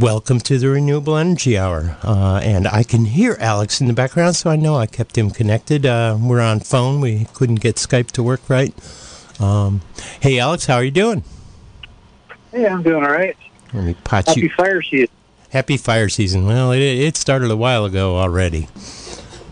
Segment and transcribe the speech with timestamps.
[0.00, 1.96] Welcome to the Renewable Energy Hour.
[2.02, 5.30] Uh, and I can hear Alex in the background, so I know I kept him
[5.30, 5.86] connected.
[5.86, 7.00] Uh, we're on phone.
[7.00, 8.74] We couldn't get Skype to work right.
[9.40, 9.80] Um,
[10.20, 11.24] hey, Alex, how are you doing?
[12.52, 13.36] Hey, I'm doing all right.
[13.72, 14.50] Let me pot Happy you.
[14.50, 15.08] fire season.
[15.50, 16.46] Happy fire season.
[16.46, 18.68] Well, it, it started a while ago already.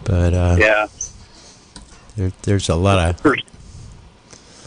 [0.04, 0.86] But uh, Yeah.
[2.16, 3.20] there, there's a lot of.
[3.20, 3.44] First,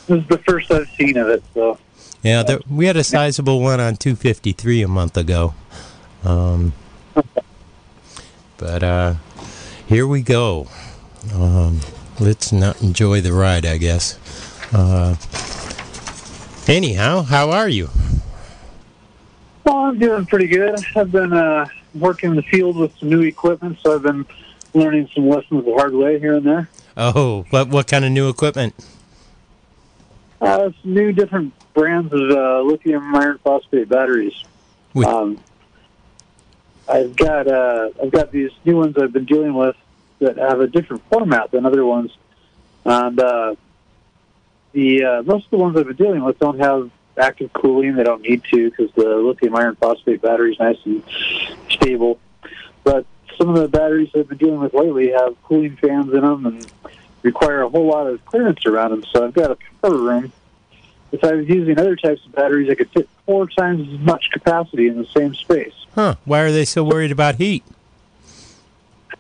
[0.08, 1.78] this is the first I've seen of it, so
[2.24, 5.54] Yeah, there, we had a sizable one on 253 a month ago.
[6.24, 6.74] Um,
[8.58, 9.16] but uh,
[9.88, 10.68] here we go.
[11.34, 11.80] Um,
[12.20, 14.18] let's not enjoy the ride, I guess.
[14.74, 15.16] Uh,
[16.68, 17.90] anyhow, how are you?
[19.64, 20.76] well, I'm doing pretty good.
[20.96, 24.26] I've been uh, working in the field with some new equipment, so I've been
[24.74, 26.70] learning some lessons the hard way here and there.
[26.96, 28.74] Oh, what what kind of new equipment?
[30.40, 34.44] Uh, some new different brands of uh, lithium iron phosphate batteries.
[34.96, 35.40] Um,
[36.88, 39.76] I've got uh, I've got these new ones I've been dealing with
[40.20, 42.16] that have a different format than other ones,
[42.86, 43.56] and uh,
[44.72, 47.96] the uh, most of the ones I've been dealing with don't have active cooling.
[47.96, 51.04] They don't need to because the lithium iron phosphate battery is nice and
[51.70, 52.20] stable.
[52.84, 53.06] But
[53.38, 56.72] some of the batteries I've been dealing with lately have cooling fans in them and
[57.28, 59.04] require a whole lot of clearance around them.
[59.12, 60.32] So I've got a power room.
[61.12, 64.30] If I was using other types of batteries, I could fit four times as much
[64.32, 65.74] capacity in the same space.
[65.94, 66.16] Huh?
[66.26, 67.64] Why are they so worried about heat?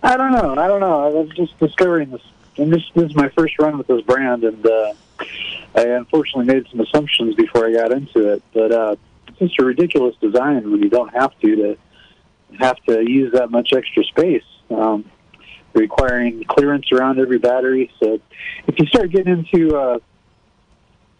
[0.01, 0.51] I don't know.
[0.61, 1.05] I don't know.
[1.05, 2.21] I was just discovering this,
[2.57, 4.93] and this, this is my first run with this brand, and uh,
[5.75, 8.43] I unfortunately made some assumptions before I got into it.
[8.53, 8.95] But uh,
[9.27, 11.77] it's just a ridiculous design when you don't have to to
[12.59, 15.03] have to use that much extra space, um,
[15.77, 17.91] requiring clearance around every battery.
[17.99, 18.19] So
[18.67, 19.99] if you start getting into uh,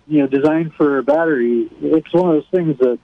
[0.08, 3.00] you know design for a battery, it's one of those things that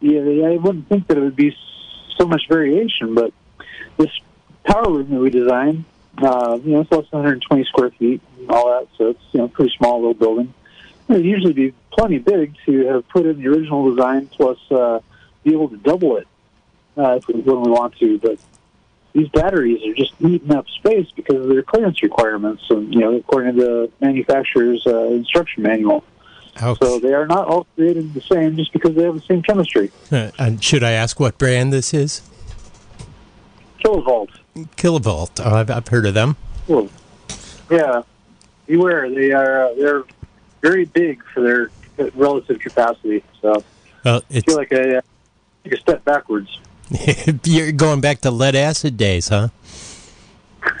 [0.00, 1.56] yeah, I wouldn't think that it would be
[2.16, 3.32] so much variation, but
[3.96, 4.10] this
[4.64, 5.84] power room that we designed,
[6.18, 9.40] uh, you know, it's less than 120 square feet and all that, so it's you
[9.40, 10.52] know pretty small little building.
[11.08, 15.00] It'd usually be plenty big to have put in the original design, plus uh,
[15.42, 16.28] be able to double it
[16.96, 18.18] uh, if we, when we want to.
[18.18, 18.38] But
[19.12, 23.16] these batteries are just eating up space because of their clearance requirements, and you know,
[23.16, 26.04] according to the manufacturer's uh, instruction manual.
[26.82, 29.92] So they are not all created the same just because they have the same chemistry.
[30.10, 32.20] Uh, and should I ask what brand this is?
[33.84, 34.30] KiloVault.
[34.56, 35.40] KiloVault.
[35.44, 36.36] Oh, I've, I've heard of them.
[36.66, 36.90] Cool.
[37.70, 38.02] Yeah,
[38.66, 39.08] beware.
[39.08, 40.04] They are uh, they're
[40.60, 43.22] very big for their relative capacity.
[43.40, 43.62] So
[44.04, 45.02] Well, I feel like a
[45.62, 46.58] take a step backwards.
[47.44, 49.48] you're going back to lead acid days, huh?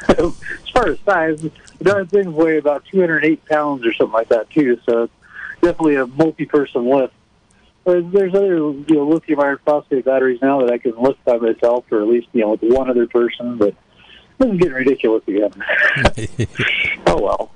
[0.08, 0.34] as
[0.72, 1.52] far as size, the
[1.82, 4.78] darn things weigh about 208 pounds or something like that too.
[4.84, 5.12] So it's
[5.60, 7.14] definitely a multi-person lift.
[7.84, 11.38] There's, there's other you know, lithium iron phosphate batteries now that I can lift by
[11.38, 13.56] myself, or at least you know with one other person.
[13.56, 13.74] But
[14.38, 15.52] this is getting ridiculous again.
[17.06, 17.50] oh well,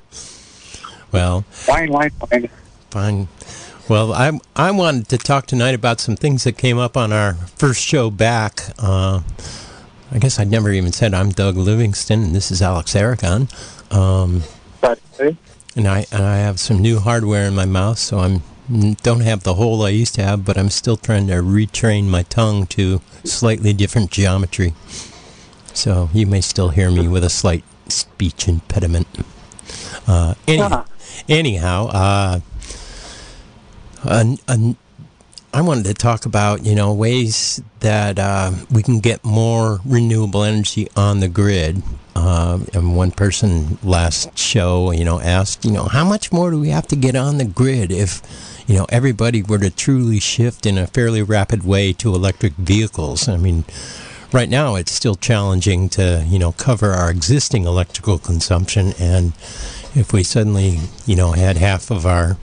[1.12, 2.48] well, fine, fine, fine.
[2.90, 3.28] fine.
[3.92, 7.34] Well, I I wanted to talk tonight about some things that came up on our
[7.34, 8.62] first show back.
[8.78, 9.20] Uh,
[10.10, 13.48] I guess I never even said I'm Doug Livingston and this is Alex Aragon.
[13.90, 14.44] Um,
[15.76, 18.42] and I and I have some new hardware in my mouth, so I'm
[19.02, 22.22] don't have the hole I used to have, but I'm still trying to retrain my
[22.22, 24.72] tongue to slightly different geometry.
[25.74, 29.06] So you may still hear me with a slight speech impediment.
[30.06, 30.86] Uh, any, Ah.
[31.28, 32.40] anyhow, uh,
[34.04, 40.42] I wanted to talk about you know ways that uh, we can get more renewable
[40.42, 41.82] energy on the grid.
[42.14, 46.60] Uh, and one person last show, you know, asked, you know, how much more do
[46.60, 48.20] we have to get on the grid if,
[48.66, 53.28] you know, everybody were to truly shift in a fairly rapid way to electric vehicles?
[53.28, 53.64] I mean,
[54.30, 59.32] right now it's still challenging to, you know, cover our existing electrical consumption, and
[59.94, 62.36] if we suddenly, you know, had half of our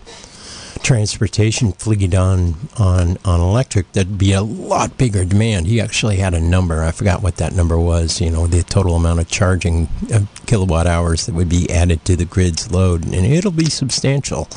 [0.84, 5.68] transportation fleet on on on electric, that'd be a lot bigger demand.
[5.68, 6.84] He actually had a number.
[6.84, 8.22] I forgot what that number was.
[8.22, 12.16] You know, the total amount of charging of kilowatt hours that would be added to
[12.16, 14.48] the grid's load, and it'll be substantial.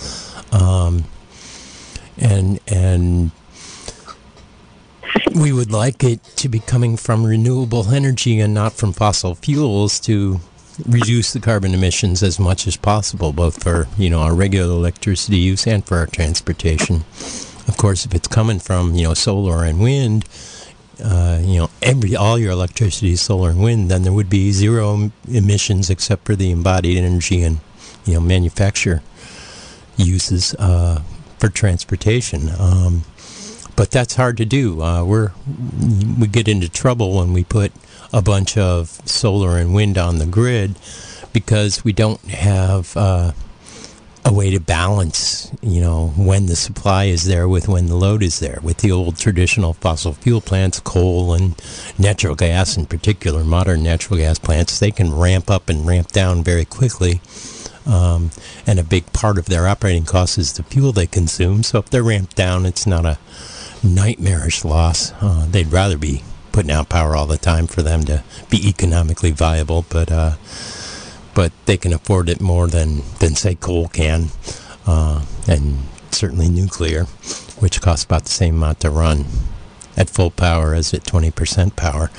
[0.52, 1.04] Um,
[2.19, 3.30] and and
[5.34, 10.00] we would like it to be coming from renewable energy and not from fossil fuels
[10.00, 10.40] to
[10.86, 15.38] reduce the carbon emissions as much as possible, both for you know our regular electricity
[15.38, 17.04] use and for our transportation.
[17.69, 20.24] Of course, if it's coming from you know solar and wind,
[21.02, 24.52] uh, you know every all your electricity is solar and wind, then there would be
[24.52, 27.60] zero emissions except for the embodied energy and
[28.04, 29.02] you know manufacture
[29.96, 31.02] uses uh,
[31.38, 32.50] for transportation.
[32.58, 33.04] Um,
[33.76, 34.82] but that's hard to do.
[34.82, 35.32] Uh, we're
[36.18, 37.72] we get into trouble when we put
[38.12, 40.76] a bunch of solar and wind on the grid
[41.32, 43.32] because we don't have uh,
[44.25, 48.23] a way to balance, you know, when the supply is there with when the load
[48.23, 48.61] is there.
[48.62, 51.61] With the old traditional fossil fuel plants, coal and
[51.99, 56.44] natural gas in particular, modern natural gas plants, they can ramp up and ramp down
[56.44, 57.20] very quickly.
[57.85, 58.31] Um,
[58.64, 61.64] and a big part of their operating cost is the fuel they consume.
[61.64, 63.19] So if they're ramped down, it's not a
[63.82, 65.12] nightmarish loss.
[65.20, 69.31] Uh, they'd rather be putting out power all the time for them to be economically
[69.31, 70.37] viable, but uh,
[71.34, 74.26] but they can afford it more than, than say coal can,
[74.87, 75.78] uh, and
[76.10, 77.04] certainly nuclear,
[77.58, 79.25] which costs about the same amount to run
[79.96, 82.10] at full power as at 20% power.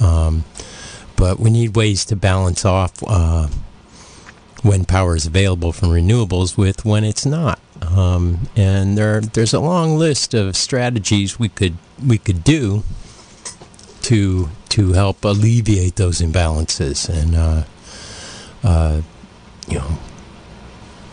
[0.00, 0.44] Um,
[1.16, 3.48] but we need ways to balance off uh,
[4.62, 7.58] when power is available from renewables with when it's not.
[7.82, 12.84] Um, and there, there's a long list of strategies we could we could do
[14.12, 17.08] to to help alleviate those imbalances.
[17.08, 17.64] And uh,
[18.62, 19.00] uh,
[19.66, 19.98] you know,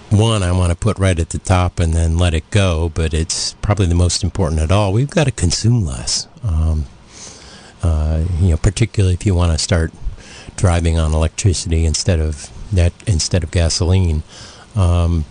[0.10, 3.14] one I want to put right at the top and then let it go, but
[3.14, 4.92] it's probably the most important at all.
[4.92, 6.28] We've got to consume less.
[6.44, 6.88] Um,
[7.82, 9.94] uh, you know, particularly if you want to start
[10.58, 14.24] driving on electricity instead of that instead of gasoline.
[14.76, 15.24] Um,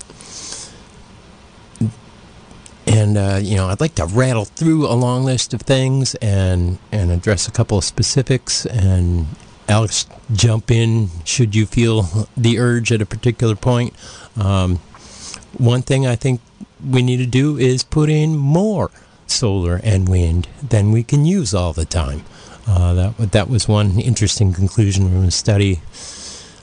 [2.88, 6.78] and uh, you know, I'd like to rattle through a long list of things and
[6.90, 9.26] and address a couple of specifics and
[9.68, 13.92] Alex, jump in should you feel the urge at a particular point.
[14.34, 14.76] Um,
[15.58, 16.40] one thing I think
[16.84, 18.90] we need to do is put in more
[19.26, 22.24] solar and wind than we can use all the time.
[22.66, 25.80] Uh, that that was one interesting conclusion from a study.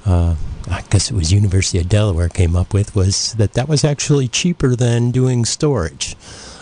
[0.06, 0.36] Uh,
[0.68, 4.28] I guess it was University of Delaware came up with was that that was actually
[4.28, 6.16] cheaper than doing storage.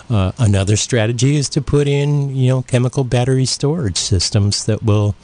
[0.09, 5.15] Uh, another strategy is to put in, you know, chemical battery storage systems that will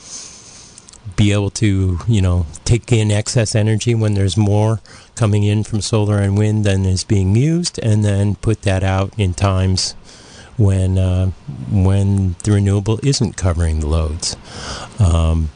[1.15, 4.79] be able to, you know, take in excess energy when there's more
[5.15, 9.11] coming in from solar and wind than is being used, and then put that out
[9.17, 9.93] in times
[10.57, 11.27] when uh,
[11.69, 14.37] when the renewable isn't covering the loads.
[14.99, 15.49] Um,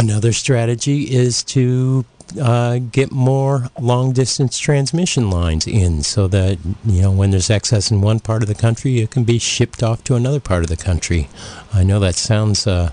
[0.00, 2.04] another strategy is to
[2.40, 7.90] uh, get more long distance transmission lines in so that you know when there's excess
[7.90, 10.68] in one part of the country it can be shipped off to another part of
[10.68, 11.28] the country
[11.74, 12.92] i know that sounds uh,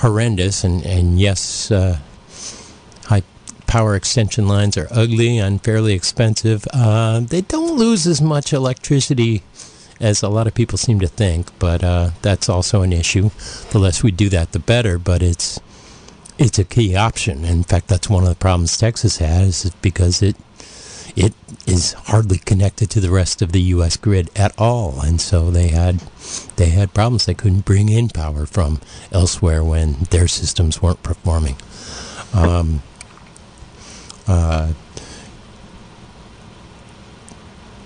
[0.00, 0.64] horrendous.
[0.64, 1.98] And, and yes, uh,
[3.04, 3.22] high
[3.66, 6.66] power extension lines are ugly and fairly expensive.
[6.72, 9.42] Uh, they don't lose as much electricity
[10.00, 13.30] as a lot of people seem to think, but uh, that's also an issue.
[13.70, 14.98] The less we do that, the better.
[14.98, 15.60] But it's
[16.40, 17.44] it's a key option.
[17.44, 20.36] In fact, that's one of the problems Texas has, is because it
[21.14, 21.34] it
[21.66, 23.96] is hardly connected to the rest of the U.S.
[23.96, 26.00] grid at all, and so they had
[26.56, 27.26] they had problems.
[27.26, 28.80] They couldn't bring in power from
[29.12, 31.56] elsewhere when their systems weren't performing.
[32.32, 32.82] Um,
[34.26, 34.72] uh,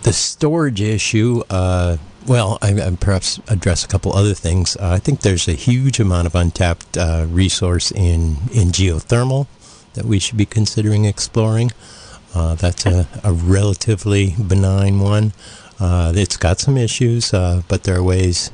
[0.03, 1.43] the storage issue.
[1.51, 1.97] Uh,
[2.27, 4.77] well, I, I, perhaps address a couple other things.
[4.77, 9.47] Uh, I think there's a huge amount of untapped uh, resource in in geothermal
[9.95, 11.71] that we should be considering exploring.
[12.35, 15.33] Uh, that's a, a, relatively benign one.
[15.79, 18.51] Uh, it's got some issues, uh, but there are ways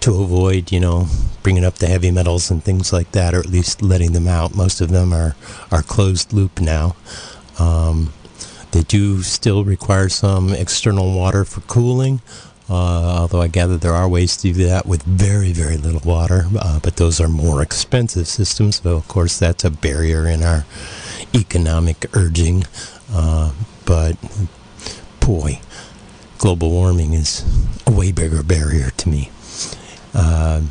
[0.00, 1.06] to avoid, you know,
[1.42, 4.54] bringing up the heavy metals and things like that, or at least letting them out.
[4.54, 5.36] Most of them are,
[5.70, 6.96] are closed loop now.
[7.58, 8.12] Um,
[8.72, 12.22] they do still require some external water for cooling,
[12.68, 16.46] uh, although I gather there are ways to do that with very, very little water,
[16.58, 18.80] uh, but those are more expensive systems.
[18.82, 20.64] So, of course, that's a barrier in our
[21.34, 22.64] economic urging.
[23.12, 23.52] Uh,
[23.84, 24.16] but
[25.20, 25.60] boy,
[26.38, 27.44] global warming is
[27.86, 29.30] a way bigger barrier to me.
[30.14, 30.62] Uh,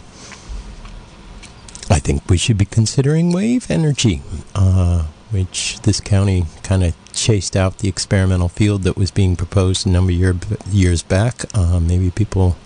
[1.89, 4.23] I think we should be considering wave energy,
[4.55, 9.85] uh, which this county kind of chased out the experimental field that was being proposed
[9.85, 10.35] a number of year,
[10.69, 11.45] years back.
[11.55, 12.57] Uh, maybe people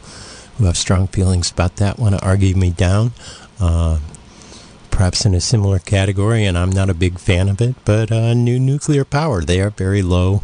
[0.58, 3.12] who have strong feelings about that want to argue me down.
[3.60, 4.00] Uh,
[4.90, 8.34] perhaps in a similar category, and I'm not a big fan of it, but uh,
[8.34, 9.42] new nuclear power.
[9.42, 10.42] They are very low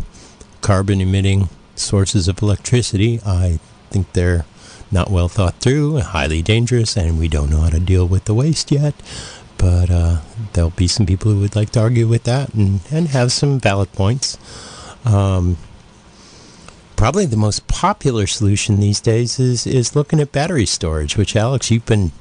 [0.62, 3.19] carbon emitting sources of electricity.
[3.25, 4.45] I think they're
[4.91, 8.36] not well thought through, highly dangerous, and we don't know how to deal with the
[8.36, 8.93] waste yet.
[9.63, 10.17] But uh,
[10.51, 13.62] there'll be some people who would like to argue with that and, and have some
[13.62, 14.38] valid points.
[15.05, 15.55] Um,
[16.98, 21.72] probably the most popular solution these days is, is looking at battery storage, which, Alex,
[21.72, 22.12] you've been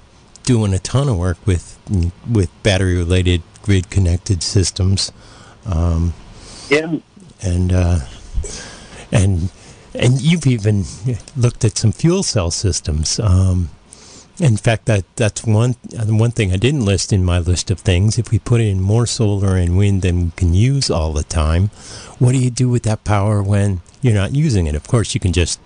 [0.45, 1.79] doing a ton of work with
[2.31, 5.11] with battery related grid connected systems.
[5.67, 6.15] Um,
[6.69, 6.95] yeah,
[7.43, 7.99] and uh,
[9.11, 9.51] and
[9.97, 10.85] and you've even
[11.37, 13.19] looked at some fuel cell systems.
[13.19, 13.71] Um,
[14.43, 18.19] in fact, that that's one one thing I didn't list in my list of things.
[18.19, 21.69] If we put in more solar and wind than we can use all the time,
[22.19, 24.75] what do you do with that power when you're not using it?
[24.75, 25.61] Of course, you can just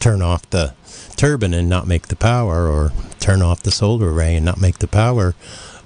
[0.00, 0.74] turn off the
[1.14, 4.78] turbine and not make the power, or turn off the solar array and not make
[4.78, 5.34] the power.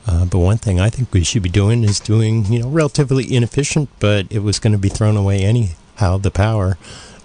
[0.07, 3.25] Uh, but one thing I think we should be doing is doing, you know, relatively
[3.35, 6.79] inefficient, but it was going to be thrown away anyhow, the power,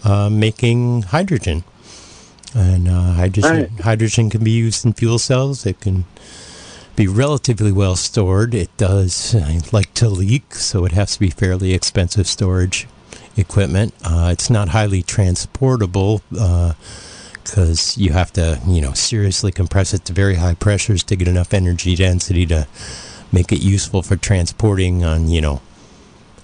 [0.03, 1.63] uh, making hydrogen.
[2.53, 3.69] And uh, hydrogen, right.
[3.81, 5.65] hydrogen can be used in fuel cells.
[5.65, 6.05] It can
[6.95, 8.53] be relatively well stored.
[8.53, 9.33] It does
[9.71, 12.87] like to leak, so it has to be fairly expensive storage
[13.37, 13.93] equipment.
[14.03, 20.05] Uh, it's not highly transportable because uh, you have to, you know, seriously compress it
[20.05, 22.67] to very high pressures to get enough energy density to
[23.31, 25.61] make it useful for transporting on, you know,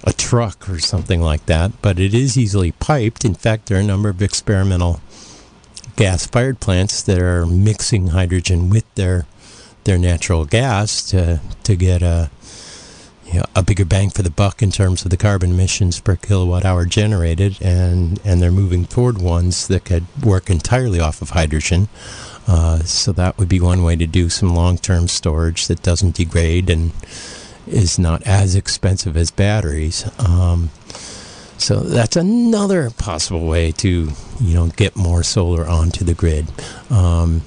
[0.03, 1.71] a truck or something like that.
[1.81, 3.25] But it is easily piped.
[3.25, 5.01] In fact, there are a number of experimental
[5.97, 9.25] gas-fired plants that are mixing hydrogen with their
[9.83, 12.29] their natural gas to to get a
[13.31, 16.15] you know, a bigger bang for the buck in terms of the carbon emissions per
[16.15, 21.31] kilowatt hour generated, and and they're moving toward ones that could work entirely off of
[21.31, 21.89] hydrogen.
[22.47, 26.69] Uh, so that would be one way to do some long-term storage that doesn't degrade
[26.69, 26.93] and
[27.67, 30.09] is not as expensive as batteries.
[30.17, 30.69] Um,
[31.57, 36.47] so that's another possible way to, you know, get more solar onto the grid.
[36.89, 37.41] Um,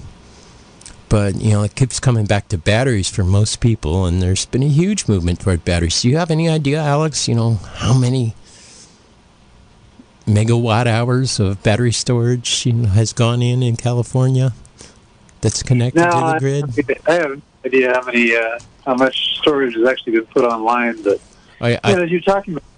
[1.08, 4.62] but you know, it keeps coming back to batteries for most people, and there's been
[4.62, 6.02] a huge movement toward batteries.
[6.02, 7.28] Do you have any idea, Alex?
[7.28, 8.34] You know how many
[10.24, 14.52] megawatt hours of battery storage you know, has gone in in California
[15.40, 17.00] that's connected no, to the grid?
[17.08, 21.02] I have no idea how many uh, how much storage has actually been put online,
[21.02, 21.20] but
[21.60, 22.69] I, I, you know, as you're talking about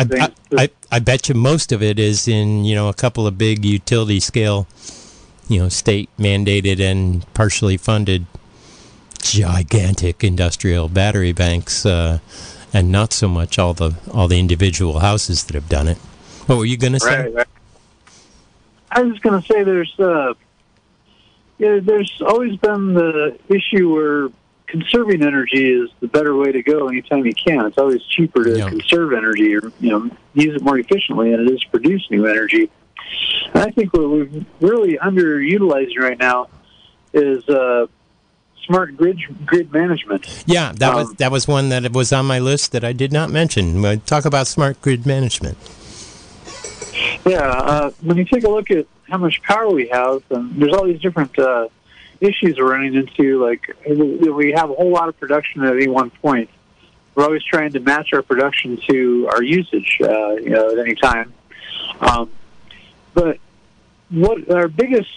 [0.00, 3.36] I, I, I, bet you most of it is in you know a couple of
[3.36, 4.66] big utility scale,
[5.48, 8.26] you know, state mandated and partially funded,
[9.20, 12.18] gigantic industrial battery banks, uh,
[12.72, 15.98] and not so much all the all the individual houses that have done it.
[16.46, 17.24] What were you going to say?
[17.24, 17.46] Right, right.
[18.90, 20.34] I was going to say there's uh,
[21.58, 24.30] yeah, there's always been the issue where
[24.70, 27.66] conserving energy is the better way to go anytime you can.
[27.66, 28.68] It's always cheaper to yeah.
[28.68, 32.26] conserve energy or you know use it more efficiently than it is to produce new
[32.26, 32.70] energy.
[33.52, 34.28] And I think what we're
[34.60, 36.48] really underutilizing right now
[37.12, 37.86] is uh,
[38.64, 40.44] smart grid grid management.
[40.46, 43.12] Yeah, that um, was that was one that was on my list that I did
[43.12, 44.00] not mention.
[44.00, 45.58] Talk about smart grid management.
[47.26, 50.72] Yeah, uh, when you take a look at how much power we have, and there's
[50.72, 51.68] all these different uh,
[52.20, 53.42] issues we're running into.
[53.42, 56.50] Like we have a whole lot of production at any one point.
[57.14, 60.94] We're always trying to match our production to our usage, uh, you know, at any
[60.94, 61.32] time.
[62.00, 62.30] Um,
[63.14, 63.38] but
[64.10, 65.10] what our biggest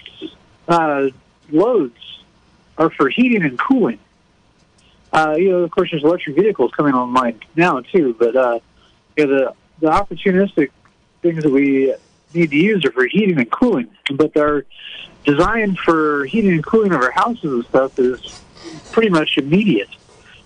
[0.68, 1.10] uh,
[1.52, 1.98] loads
[2.78, 4.00] are for heating and cooling.
[5.12, 8.60] Uh, you know, of course, there's electric vehicles coming online now too, but uh,
[9.16, 10.72] you know, the the opportunistic
[11.22, 11.94] things that we
[12.34, 13.90] need to use are for heating and cooling.
[14.14, 14.66] But our
[15.24, 18.42] design for heating and cooling of our houses and stuff is
[18.92, 19.90] pretty much immediate.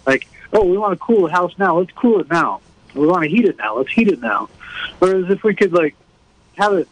[0.05, 2.61] Like, oh, we want to cool the house now, let's cool it now.
[2.93, 4.49] We want to heat it now, let's heat it now.
[4.99, 5.95] Whereas if we could like
[6.57, 6.87] have it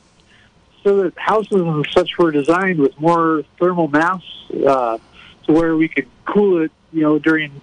[0.83, 4.21] so that houses and such were designed with more thermal mass
[4.67, 4.97] uh,
[5.45, 7.61] to where we could cool it, you know, during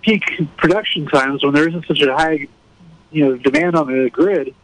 [0.00, 2.46] peak production times when there isn't such a high,
[3.10, 4.54] you know, demand on the grid.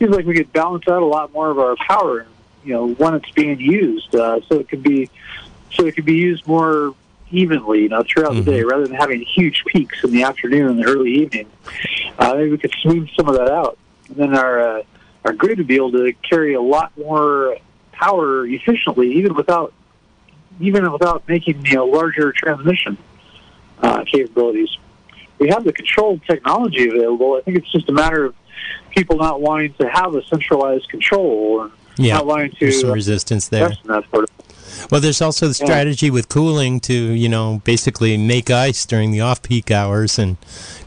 [0.00, 2.26] Seems like we could balance out a lot more of our power
[2.64, 5.10] you know when it's being used, uh, so it can be
[5.72, 6.94] so it can be used more
[7.30, 8.44] evenly, you know, throughout mm-hmm.
[8.44, 11.46] the day, rather than having huge peaks in the afternoon and the early evening.
[12.18, 13.78] Uh, maybe we could smooth some of that out,
[14.08, 14.82] and then our uh,
[15.24, 17.56] our grid would be able to carry a lot more
[17.92, 19.72] power efficiently, even without
[20.60, 22.98] even without making you know larger transmission
[23.82, 24.76] uh, capabilities.
[25.38, 27.34] We have the control technology available.
[27.34, 28.34] I think it's just a matter of
[28.90, 32.92] people not wanting to have a centralized control and yeah, not wanting to there's some
[32.92, 33.72] resistance there.
[34.90, 36.12] Well, there's also the strategy yeah.
[36.12, 40.36] with cooling to, you know, basically make ice during the off-peak hours and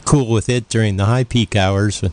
[0.06, 2.04] cool with it during the high-peak hours.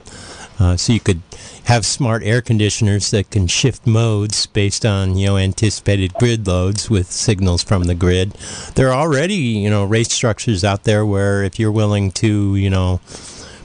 [0.59, 1.23] Uh, so you could
[1.64, 6.90] have smart air conditioners that can shift modes based on, you know, anticipated grid loads
[6.90, 8.32] with signals from the grid.
[8.75, 12.68] There are already, you know, rate structures out there where if you're willing to, you
[12.68, 13.00] know,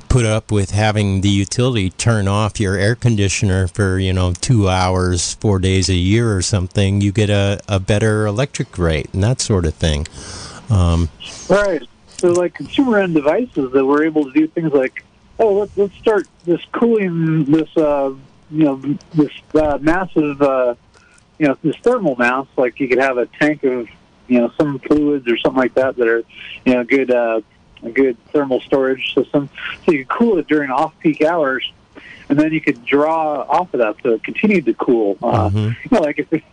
[0.09, 4.69] put up with having the utility turn off your air conditioner for you know two
[4.69, 9.24] hours four days a year or something you get a, a better electric rate and
[9.24, 10.07] that sort of thing
[10.69, 11.09] um,
[11.50, 15.03] right so like consumer end devices that we're able to do things like
[15.39, 18.13] oh let's, let's start this cooling this uh,
[18.51, 18.75] you know
[19.13, 20.75] this uh, massive uh,
[21.39, 22.47] you know this thermal mass.
[22.57, 23.88] Like you could have a tank of
[24.27, 26.24] you know some fluids or something like that that are
[26.65, 27.41] you know good uh,
[27.88, 29.50] a good thermal storage system.
[29.86, 31.72] So you could cool it during off-peak hours,
[32.30, 35.18] and then you could draw off of that so it continued to cool.
[35.22, 35.75] Uh, Mhm.
[35.84, 36.44] You know, like if it,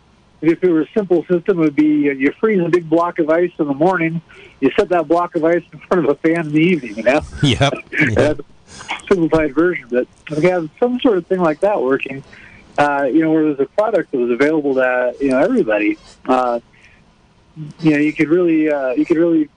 [0.41, 3.19] if it were a simple system, it would be uh, you freeze a big block
[3.19, 4.21] of ice in the morning,
[4.59, 6.97] you set that block of ice in front of a fan in the evening.
[6.97, 7.73] You know, Yep.
[8.17, 8.39] yep.
[8.39, 8.43] a
[9.07, 9.87] simplified version.
[9.89, 12.23] But if we have some sort of thing like that working,
[12.77, 16.59] uh, you know, where there's a product that was available to you know everybody, uh,
[17.79, 19.49] you know, you could really uh, you could really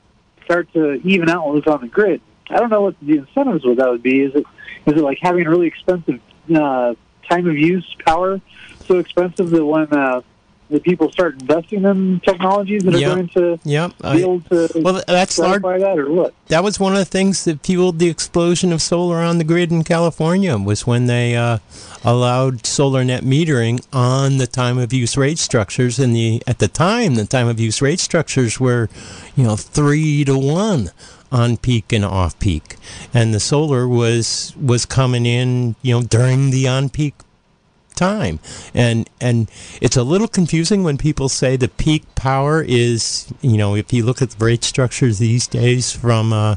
[0.47, 2.23] start to even out what was on the grid.
[2.49, 4.23] I don't know what the incentives would that would be.
[4.23, 4.45] Is it
[4.87, 6.21] is it like having really expensive
[6.55, 6.95] uh,
[7.29, 8.41] time of use power
[8.87, 10.23] so expensive that when uh,
[10.69, 13.93] the people start investing in technologies that are going to Yep.
[14.03, 15.63] be able to well, that's large.
[15.63, 16.35] that or what?
[16.49, 19.71] that was one of the things that fueled the explosion of solar on the grid
[19.71, 21.59] in California was when they uh,
[22.05, 26.69] allowed solar net metering on the time of use rate structures and the at the
[26.69, 28.89] time the time of use rate structures were
[29.37, 30.91] you know 3 to 1
[31.33, 32.77] on peak and off peak
[33.13, 37.15] and the solar was was coming in you know during the on peak
[37.97, 38.39] time
[38.75, 39.51] and and
[39.81, 44.05] it's a little confusing when people say the peak power is you know if you
[44.05, 46.57] look at the rate structures these days from uh,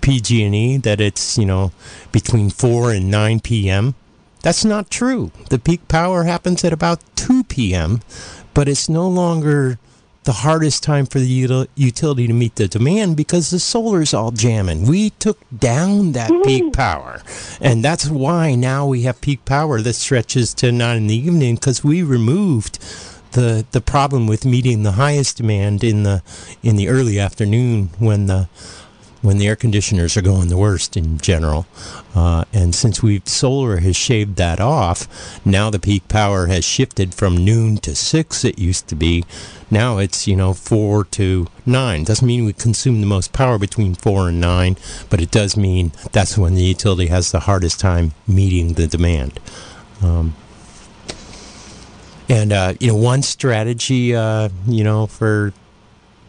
[0.00, 1.72] PG&E that it's you know
[2.12, 3.94] between 4 and 9 p.m.
[4.42, 5.32] That's not true.
[5.50, 8.00] The peak power happens at about 2 p.m.,
[8.54, 9.78] but it's no longer
[10.28, 14.86] the hardest time for the utility to meet the demand because the solar's all jamming.
[14.86, 17.22] We took down that peak power.
[17.62, 21.54] And that's why now we have peak power that stretches to 9 in the evening
[21.54, 22.78] because we removed
[23.32, 26.22] the the problem with meeting the highest demand in the
[26.62, 28.50] in the early afternoon when the
[29.20, 31.66] when the air conditioners are going the worst in general.
[32.14, 35.06] Uh, and since we've solar has shaved that off,
[35.44, 38.44] now the peak power has shifted from noon to six.
[38.44, 39.24] It used to be.
[39.70, 42.04] Now it's you know four to nine.
[42.04, 44.76] Doesn't mean we consume the most power between four and nine,
[45.10, 49.40] but it does mean that's when the utility has the hardest time meeting the demand.
[50.02, 50.34] Um,
[52.28, 55.52] and uh, you know, one strategy, uh, you know, for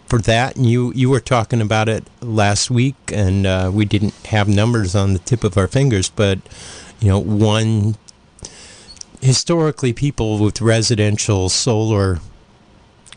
[0.09, 4.13] for that, and you you were talking about it last week, and uh, we didn't
[4.25, 6.39] have numbers on the tip of our fingers, but
[6.99, 7.95] you know, one
[9.21, 12.19] historically, people with residential solar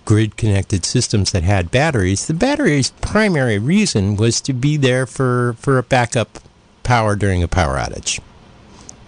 [0.04, 5.54] grid connected systems that had batteries, the battery's primary reason was to be there for
[5.58, 6.38] for a backup
[6.82, 8.20] power during a power outage.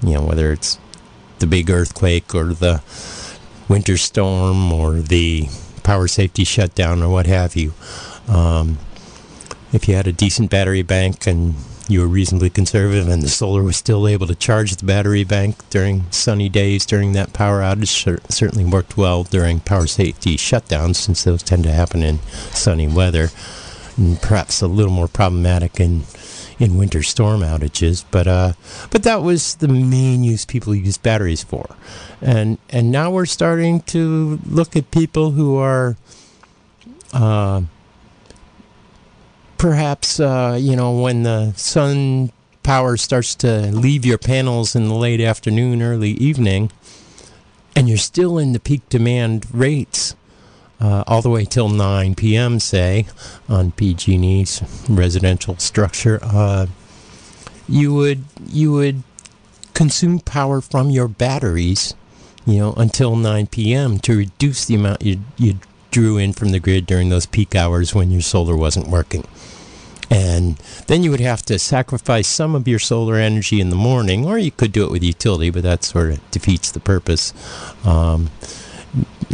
[0.02, 0.78] You know, whether it's
[1.38, 2.82] the big earthquake or the
[3.68, 5.48] winter storm or the
[5.84, 7.72] power safety shutdown or what have you.
[8.26, 8.78] Um,
[9.72, 11.54] if you had a decent battery bank and
[11.88, 15.56] you were reasonably conservative and the solar was still able to charge the battery bank
[15.70, 20.96] during sunny days during that power outage, cer- certainly worked well during power safety shutdowns
[20.96, 22.18] since those tend to happen in
[22.52, 23.28] sunny weather.
[23.96, 26.04] And perhaps a little more problematic in
[26.58, 28.52] in winter storm outages, but uh,
[28.90, 31.76] but that was the main use people use batteries for,
[32.20, 35.96] and and now we're starting to look at people who are,
[37.12, 37.62] uh,
[39.58, 42.30] perhaps uh, you know when the sun
[42.62, 46.70] power starts to leave your panels in the late afternoon, early evening,
[47.76, 50.14] and you're still in the peak demand rates.
[50.84, 53.06] Uh, all the way till 9 p.m., say,
[53.48, 56.66] on PG&E's residential structure, uh,
[57.66, 59.02] you would you would
[59.72, 61.94] consume power from your batteries,
[62.44, 63.98] you know, until 9 p.m.
[64.00, 65.54] to reduce the amount you you
[65.90, 69.24] drew in from the grid during those peak hours when your solar wasn't working.
[70.10, 74.26] And then you would have to sacrifice some of your solar energy in the morning,
[74.26, 77.32] or you could do it with utility, but that sort of defeats the purpose.
[77.86, 78.28] Um,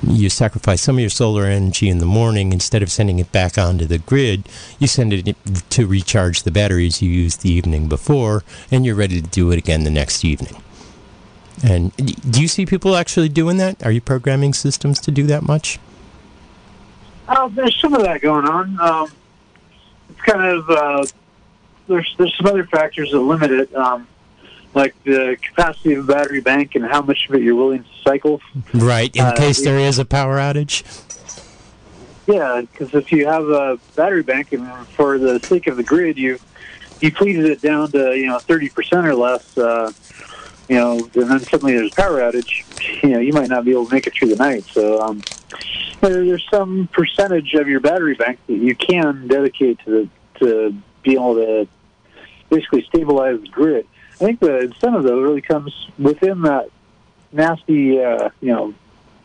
[0.02, 3.58] you sacrifice some of your solar energy in the morning instead of sending it back
[3.58, 4.48] onto the grid
[4.78, 5.36] you send it
[5.70, 9.58] to recharge the batteries you used the evening before and you're ready to do it
[9.58, 10.56] again the next evening.
[11.62, 13.84] And do you see people actually doing that?
[13.84, 15.78] Are you programming systems to do that much?
[17.28, 18.80] Oh, there's some of that going on.
[18.80, 19.08] Um,
[20.08, 21.06] it's kind of uh,
[21.86, 24.08] there's there's some other factors that limit it, um,
[24.74, 27.88] like the capacity of a battery bank and how much of it you're willing to
[28.04, 28.40] cycle.
[28.74, 30.82] right in Uh, case there is a power outage
[32.26, 36.16] Yeah, because if you have a battery bank, and for the sake of the grid,
[36.16, 36.38] you
[37.00, 39.56] you pleated it down to you know thirty percent or less.
[39.58, 39.90] Uh,
[40.68, 42.62] you know, and then suddenly there's a power outage.
[43.02, 44.64] You know, you might not be able to make it through the night.
[44.72, 45.20] So um,
[46.00, 50.74] there, there's some percentage of your battery bank that you can dedicate to the, to
[51.02, 51.66] be able to
[52.48, 53.86] basically stabilize the grid.
[54.20, 56.68] I think the incentive though really comes within that
[57.32, 58.74] nasty, uh, you know,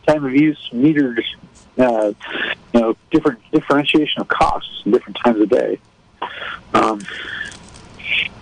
[0.06, 1.20] time of use metered,
[1.76, 2.12] uh,
[2.72, 5.78] you know, different differentiation of costs different times of day.
[6.72, 7.00] Um,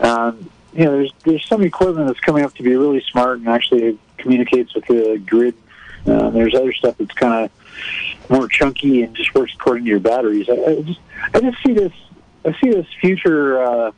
[0.00, 3.48] um, you know, there's there's some equipment that's coming up to be really smart and
[3.48, 5.54] actually communicates with the grid.
[6.06, 10.00] Uh, there's other stuff that's kind of more chunky and just works according to your
[10.00, 10.48] batteries.
[10.48, 11.00] I, I just
[11.34, 11.92] I just see this
[12.44, 13.92] I see this future uh,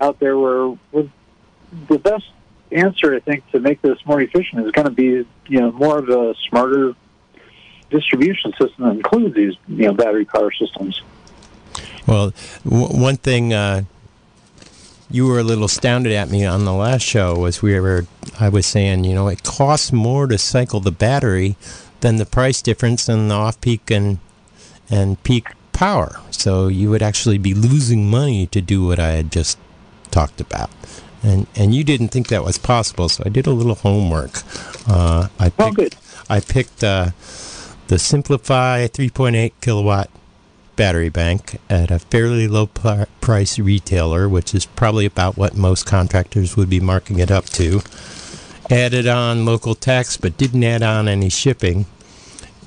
[0.00, 1.10] out there where with
[1.88, 2.24] the best
[2.72, 5.98] answer I think to make this more efficient is going to be you know more
[5.98, 6.94] of a smarter
[7.90, 11.02] distribution system that includes these you know battery power systems.
[12.06, 12.32] Well,
[12.64, 13.84] w- one thing uh,
[15.10, 18.06] you were a little astounded at me on the last show was we were
[18.38, 21.56] I was saying you know it costs more to cycle the battery
[22.00, 24.18] than the price difference in the off peak and
[24.90, 26.20] and peak power.
[26.30, 29.58] So you would actually be losing money to do what I had just
[30.10, 30.70] talked about.
[31.22, 34.42] And and you didn't think that was possible, so I did a little homework.
[34.88, 35.96] Uh, I Oh, picked, good.
[36.30, 37.06] I picked uh,
[37.88, 40.10] the SimpliPhi 3.8 kilowatt
[40.76, 45.86] battery bank at a fairly low pr- price retailer, which is probably about what most
[45.86, 47.80] contractors would be marking it up to.
[48.70, 51.86] Added on local tax, but didn't add on any shipping.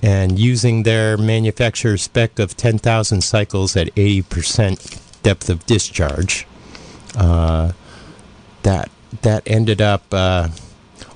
[0.03, 6.47] And using their manufacturer spec of 10,000 cycles at 80% depth of discharge,
[7.15, 7.71] uh,
[8.63, 8.89] that
[9.21, 10.47] that ended up uh,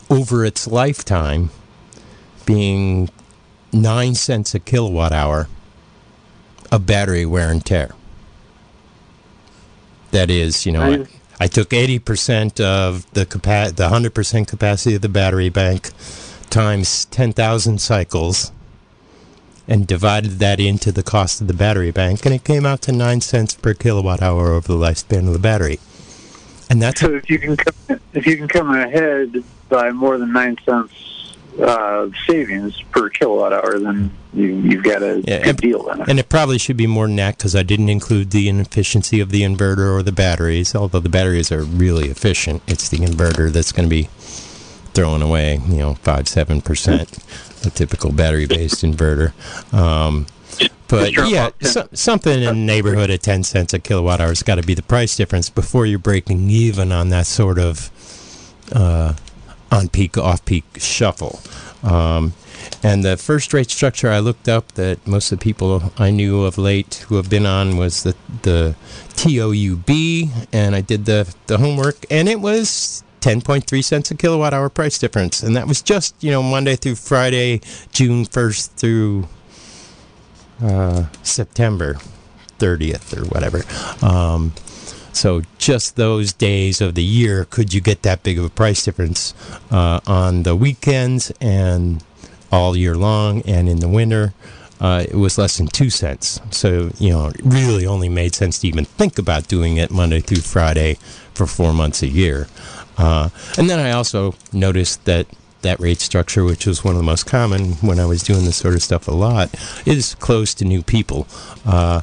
[0.09, 1.49] over its lifetime
[2.45, 3.09] being
[3.71, 5.47] nine cents a kilowatt hour
[6.71, 7.91] of battery wear and tear.
[10.11, 10.81] That is, you know,
[11.39, 15.91] I, I- took 80% of the capa- the 100% capacity of the battery bank
[16.49, 18.51] times 10,000 cycles
[19.67, 22.91] and divided that into the cost of the battery bank and it came out to
[22.91, 25.79] 9 cents per kilowatt hour over the lifespan of the battery.
[26.69, 30.33] And that's So if you can come, if you can come ahead by more than
[30.33, 30.93] nine cents
[31.61, 36.01] uh, savings per kilowatt hour, then you, you've got a Yeah, good and- deal then.
[36.09, 39.29] And it probably should be more than that because I didn't include the inefficiency of
[39.29, 40.75] the inverter or the batteries.
[40.75, 44.09] Although the batteries are really efficient, it's the inverter that's going to be
[44.93, 47.17] throwing away, you know, five seven percent,
[47.65, 49.33] a typical battery-based inverter.
[49.73, 50.25] Um,
[50.87, 54.55] but yeah, so, something in the neighborhood of ten cents a kilowatt hour has got
[54.55, 57.89] to be the price difference before you're breaking even on that sort of
[58.73, 59.13] uh,
[59.71, 61.39] on peak off peak shuffle.
[61.83, 62.33] Um,
[62.83, 66.43] and the first rate structure I looked up that most of the people I knew
[66.43, 68.75] of late who have been on was the the
[69.15, 73.01] TOUB, and I did the the homework, and it was.
[73.21, 75.41] 10.3 cents a kilowatt hour price difference.
[75.41, 77.59] And that was just, you know, Monday through Friday,
[77.91, 79.27] June 1st through
[80.61, 81.95] uh, September
[82.59, 83.63] 30th or whatever.
[84.05, 84.53] Um,
[85.13, 88.83] so just those days of the year, could you get that big of a price
[88.83, 89.33] difference
[89.71, 92.03] uh, on the weekends and
[92.51, 94.33] all year long, and in the winter?
[94.79, 96.41] Uh, it was less than two cents.
[96.51, 100.19] So, you know, it really only made sense to even think about doing it Monday
[100.19, 100.95] through Friday
[101.33, 102.47] for four months a year.
[102.97, 105.27] Uh, and then I also noticed that
[105.65, 108.57] that rate structure, which was one of the most common when I was doing this
[108.57, 109.53] sort of stuff a lot,
[109.85, 111.27] is closed to new people.
[111.65, 112.01] Uh,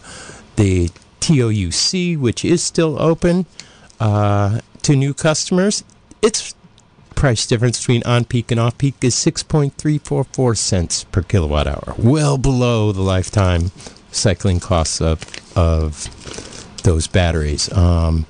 [0.57, 3.47] the TOUC, which is still open
[4.01, 5.85] uh, to new customers,
[6.21, 6.55] its
[7.15, 12.37] price difference between on peak and off peak is 6.344 cents per kilowatt hour, well
[12.37, 13.71] below the lifetime
[14.11, 15.23] cycling costs of,
[15.57, 16.09] of
[16.83, 17.73] those batteries.
[17.73, 18.27] Um,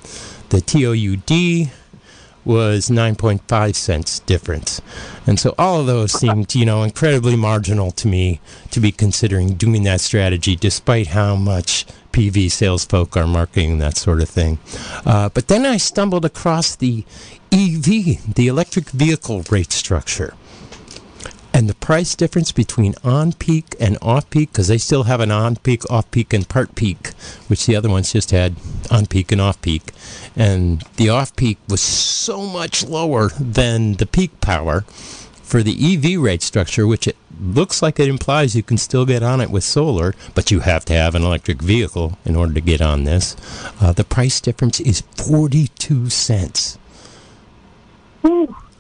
[0.51, 1.71] the TOUD
[2.45, 4.81] was 9.5 cents difference.
[5.27, 9.55] And so all of those seemed, you know, incredibly marginal to me to be considering
[9.55, 14.59] doing that strategy despite how much PV sales folk are marketing that sort of thing.
[15.07, 17.05] Uh, but then I stumbled across the
[17.53, 20.35] EV, the electric vehicle rate structure.
[21.55, 25.31] And the price difference between on peak and off peak, because they still have an
[25.31, 27.09] on peak, off peak, and part peak,
[27.49, 28.55] which the other ones just had
[28.91, 29.93] on peak and off peak.
[30.35, 34.85] And the off peak was so much lower than the peak power
[35.53, 39.23] for the EV rate structure, which it looks like it implies you can still get
[39.23, 42.61] on it with solar, but you have to have an electric vehicle in order to
[42.63, 43.37] get on this.
[43.79, 46.79] Uh, the price difference is 42 cents.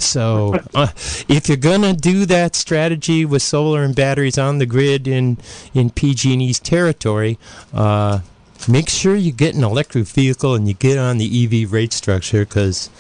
[0.03, 0.89] So, uh,
[1.29, 5.39] if you're gonna do that strategy with solar and batteries on the grid in
[5.75, 7.39] in PG&E's territory,
[7.73, 8.21] uh,
[8.69, 12.45] make sure you get an electric vehicle and you get on the EV rate structure,
[12.45, 12.91] because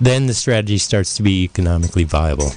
[0.00, 2.52] then the strategy starts to be economically viable.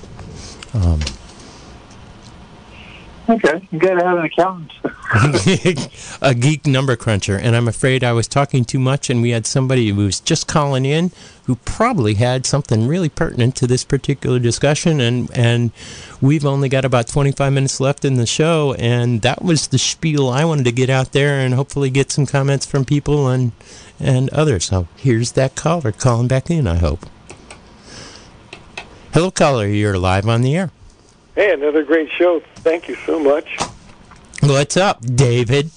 [3.29, 4.71] Okay, you got to have an accountant.
[6.21, 9.45] a geek number cruncher, and I'm afraid I was talking too much, and we had
[9.45, 11.11] somebody who was just calling in
[11.45, 15.71] who probably had something really pertinent to this particular discussion, and and
[16.21, 20.29] we've only got about 25 minutes left in the show, and that was the spiel
[20.29, 23.53] I wanted to get out there, and hopefully get some comments from people and
[23.99, 24.65] and others.
[24.65, 26.67] So here's that caller calling back in.
[26.67, 27.05] I hope.
[29.13, 29.67] Hello, caller.
[29.67, 30.71] You're live on the air.
[31.35, 32.41] Hey, another great show.
[32.57, 33.57] Thank you so much.
[34.41, 35.71] What's up, David?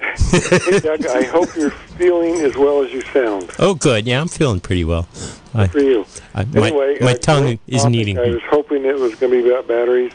[0.00, 3.50] hey, Doug, I hope you're feeling as well as you sound.
[3.58, 4.06] Oh, good.
[4.06, 5.08] Yeah, I'm feeling pretty well.
[5.54, 6.06] Good for you.
[6.34, 8.16] I, my anyway, my uh, tongue is needing.
[8.18, 10.12] I was hoping it was going to be about batteries.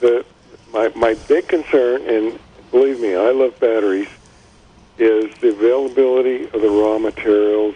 [0.00, 0.26] The
[0.72, 2.38] my my big concern, and
[2.70, 4.08] believe me, I love batteries,
[4.98, 7.74] is the availability of the raw materials.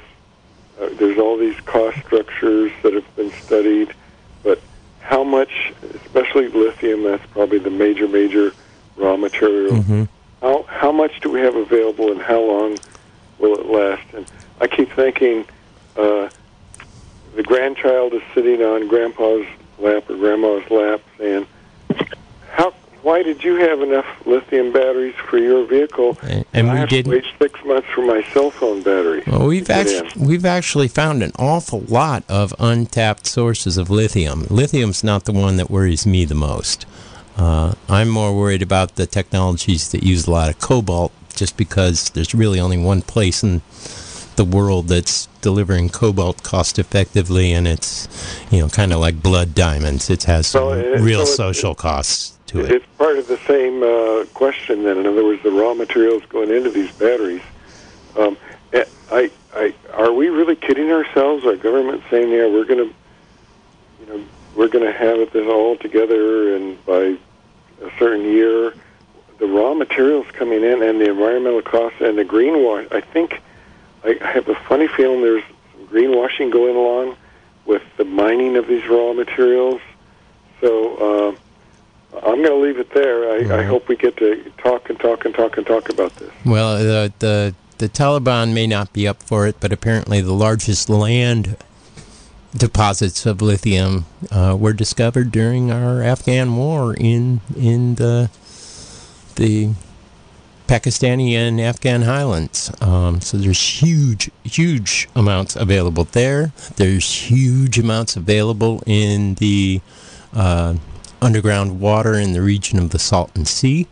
[0.80, 3.94] Uh, there's all these cost structures that have been studied,
[5.08, 8.52] how much, especially lithium, that's probably the major major
[8.96, 9.80] raw material.
[9.82, 10.04] hmm
[10.42, 12.78] How how much do we have available, and how long
[13.38, 14.06] will it last?
[14.12, 15.46] And I keep thinking,
[15.96, 16.28] uh,
[17.34, 19.46] the grandchild is sitting on grandpa's
[19.78, 21.46] lap or grandma's lap, saying,
[22.50, 22.74] "How?
[23.02, 26.18] Why did you have enough lithium batteries for your vehicle?
[26.22, 29.70] And, and I we to wait six months for my cell phone battery." Well, we've
[29.70, 34.46] actually we've actually found an awful lot of untapped sources of lithium.
[34.50, 36.86] Lithium's not the one that worries me the most.
[37.36, 42.10] Uh, I'm more worried about the technologies that use a lot of cobalt, just because
[42.10, 43.62] there's really only one place in
[44.34, 48.08] the world that's delivering cobalt cost effectively, and it's
[48.50, 50.10] you know kind of like blood diamonds.
[50.10, 52.72] It has some So, uh, real so it- social costs to it.
[52.72, 54.84] It's part of the same uh, question.
[54.84, 57.42] Then, in other words, the raw materials going into these batteries.
[58.16, 58.36] Um,
[58.72, 61.44] eh, I, I, are we really kidding ourselves?
[61.46, 62.94] Our government saying, "Yeah, we're going to,
[64.00, 64.24] you know,
[64.56, 67.16] we're going to have it all together, and by
[67.82, 68.74] a certain year,
[69.38, 72.92] the raw materials coming in and the environmental costs and the greenwash.
[72.92, 73.40] I think
[74.04, 77.16] I, I have a funny feeling there's some greenwashing going along
[77.66, 79.80] with the mining of these raw materials.
[80.60, 81.36] So." Uh,
[82.14, 83.52] I'm going to leave it there.
[83.52, 86.30] I, I hope we get to talk and talk and talk and talk about this.
[86.44, 90.88] Well, the, the the Taliban may not be up for it, but apparently the largest
[90.88, 91.56] land
[92.56, 98.30] deposits of lithium uh, were discovered during our Afghan war in in the
[99.36, 99.70] the
[100.66, 102.70] Pakistani and Afghan highlands.
[102.82, 106.52] Um, so there's huge, huge amounts available there.
[106.76, 109.80] There's huge amounts available in the
[110.34, 110.74] uh,
[111.20, 113.86] underground water in the region of the Salton Sea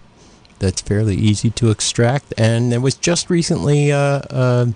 [0.59, 2.33] that's fairly easy to extract.
[2.39, 3.99] And there was just recently uh,
[4.31, 4.67] uh,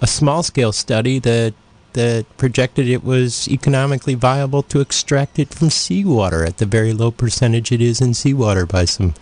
[0.00, 1.54] a small scale study that
[1.94, 7.10] that projected it was economically viable to extract it from seawater at the very low
[7.10, 9.12] percentage it is in seawater by some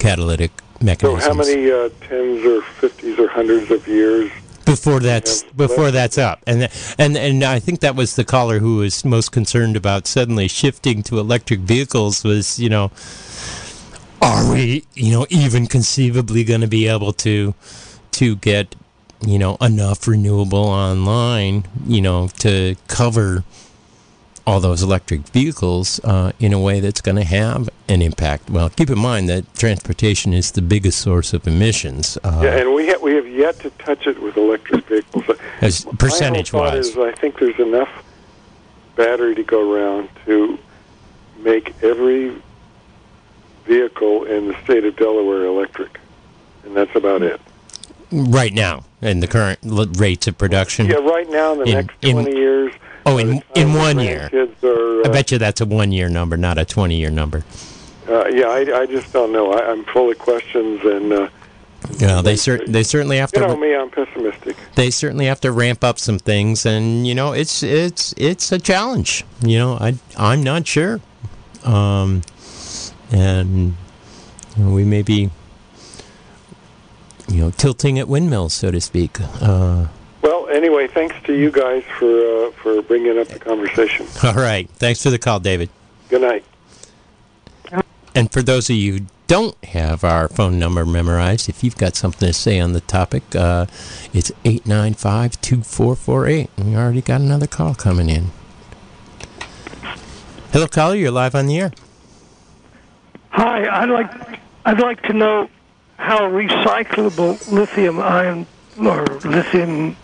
[0.00, 1.20] catalytic mechanism.
[1.20, 4.32] So, how many uh, tens or fifties or hundreds of years?
[4.64, 6.42] Before that's before that's up.
[6.46, 10.48] And and and I think that was the caller who was most concerned about suddenly
[10.48, 12.90] shifting to electric vehicles was you know
[14.20, 17.54] are we you know even conceivably going to be able to
[18.12, 18.74] to get
[19.26, 23.44] you know enough renewable online you know to cover
[24.46, 28.50] all those electric vehicles uh, in a way that's going to have an impact.
[28.50, 32.18] Well, keep in mind that transportation is the biggest source of emissions.
[32.24, 35.24] Uh, yeah, and we ha- we have yet to touch it with electric vehicles.
[35.60, 36.88] as percentage wise.
[36.88, 37.90] is I think there's enough
[38.96, 40.58] battery to go around to
[41.38, 42.34] make every
[43.64, 46.00] vehicle in the state of Delaware electric,
[46.64, 47.40] and that's about it.
[48.10, 50.86] right now in the current l- rates of production.
[50.86, 52.72] Yeah, right now in the In- next in- 20 years.
[53.04, 54.30] Oh, in- in one year.
[54.32, 57.44] Are, I uh, bet you that's a one-year number, not a twenty-year number.
[58.08, 59.52] Uh, yeah, I, I just don't know.
[59.52, 61.28] I, I'm full of questions, and uh,
[61.98, 64.56] You know, they cer- they certainly have you to know me, I'm pessimistic.
[64.76, 68.58] they certainly have to ramp up some things, and you know, it's it's it's a
[68.58, 69.24] challenge.
[69.40, 71.00] You know, I I'm not sure,
[71.64, 72.22] um,
[73.10, 73.74] and
[74.56, 75.30] you know, we may be
[77.28, 79.18] you know tilting at windmills, so to speak.
[79.40, 79.86] Uh,
[80.52, 84.06] anyway, thanks to you guys for uh, for bringing up the conversation.
[84.24, 85.70] all right, thanks for the call, David.
[86.08, 86.44] Good night.
[88.14, 91.96] And for those of you who don't have our phone number memorized, if you've got
[91.96, 93.64] something to say on the topic, uh,
[94.12, 96.50] it's 895 2448.
[96.58, 98.30] We already got another call coming in.
[100.52, 100.94] Hello, caller.
[100.96, 101.72] You're live on the air.
[103.30, 105.48] Hi, I'd like I'd like to know
[105.96, 108.46] how recyclable lithium ion
[108.78, 109.96] or lithium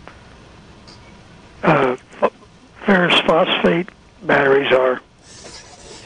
[1.63, 2.33] uh, ph-
[2.87, 3.91] ferrous phosphate
[4.23, 5.03] batteries are.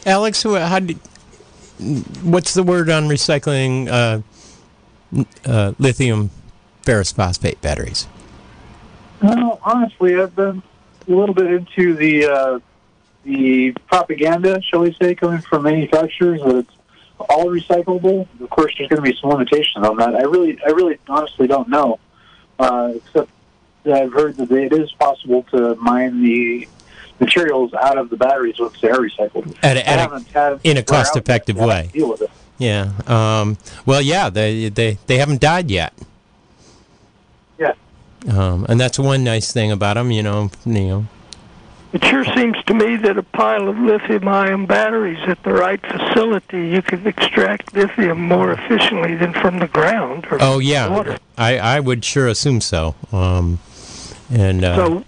[0.05, 0.81] Alex, how
[2.25, 6.31] what's the word on recycling uh, uh, lithium
[6.83, 8.09] ferrous phosphate batteries?
[9.23, 10.65] Well, honestly, I've been
[11.07, 12.61] a little bit into the uh,
[13.23, 16.77] the propaganda, shall we say, coming from manufacturers that it's
[17.31, 18.27] all recyclable.
[18.41, 20.17] Of course, there's going to be some limitations on that.
[20.17, 22.01] I really, I really, honestly don't know,
[22.59, 23.31] uh, except
[23.85, 26.67] that I've heard that it is possible to mine the
[27.23, 29.57] materials out of the batteries once they are recycled.
[29.63, 31.91] At a, I at a, had in a cost-effective way.
[31.93, 32.31] Deal with it.
[32.59, 32.93] yeah.
[33.07, 33.57] Um,
[33.87, 34.29] well, yeah.
[34.31, 35.93] They they they haven't died yet.
[37.59, 37.75] Yeah.
[38.29, 40.11] Um, and that's one nice thing about them.
[40.11, 40.51] You know.
[40.65, 41.07] You know.
[41.93, 46.69] It sure seems to me that a pile of lithium-ion batteries at the right facility,
[46.69, 50.27] you can extract lithium more efficiently than from the ground.
[50.31, 50.89] Or Oh yeah.
[50.89, 51.19] Water.
[51.37, 52.95] I I would sure assume so.
[53.13, 53.59] Um,
[54.31, 55.05] and uh, So,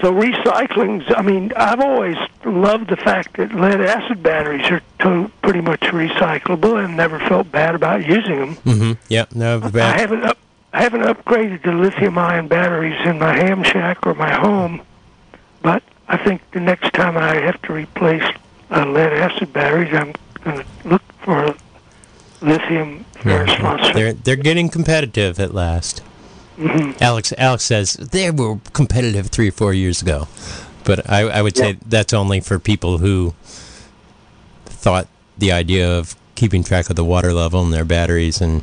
[0.00, 1.04] so recycling's.
[1.16, 6.82] I mean, I've always loved the fact that lead-acid batteries are to, pretty much recyclable,
[6.82, 8.54] and never felt bad about using them.
[8.56, 9.26] mhm, yeah.
[9.34, 9.60] No.
[9.62, 10.00] I Bad.
[10.00, 10.38] haven't up,
[10.72, 14.80] I haven't upgraded to lithium-ion batteries in my ham shack or my home,
[15.60, 18.24] but I think the next time I have to replace
[18.70, 21.54] uh, lead-acid batteries, I'm going to look for
[22.40, 23.94] lithium ferrous Yeah, phosphate.
[23.94, 26.02] they're they're getting competitive at last.
[27.00, 30.28] Alex Alex says they were competitive three or four years ago,
[30.84, 31.76] but I, I would say Yeah.
[31.86, 33.34] that's only for people who
[34.66, 38.62] thought the idea of keeping track of the water level in their batteries and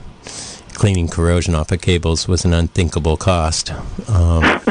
[0.74, 3.72] cleaning corrosion off of cables was an unthinkable cost.
[4.10, 4.44] Um,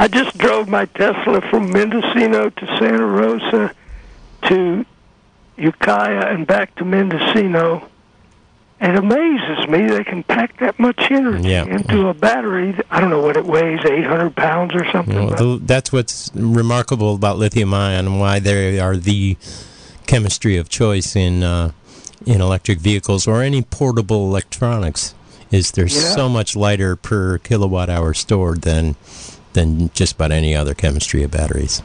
[0.00, 3.74] I just drove my Tesla from Mendocino to Santa Rosa
[4.44, 4.84] to
[5.56, 7.88] Ukiah and back to Mendocino.
[8.80, 11.64] It amazes me they can pack that much energy Yeah.
[11.64, 12.72] into a battery.
[12.72, 15.30] That, I don't know what it weighs, 800 pounds or something.
[15.30, 19.36] know, that's what's remarkable about lithium ion and why they are the
[20.06, 21.72] chemistry of choice in uh,
[22.24, 25.14] in electric vehicles or any portable electronics.
[25.50, 26.14] Is they're Yeah.
[26.14, 28.94] so much lighter per kilowatt hour stored than
[29.54, 31.82] than just about any other chemistry of batteries.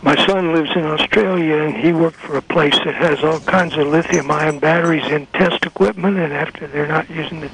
[0.00, 3.76] My son lives in Australia, and he worked for a place that has all kinds
[3.76, 6.18] of lithium-ion batteries in test equipment.
[6.18, 7.50] And after they're not using the,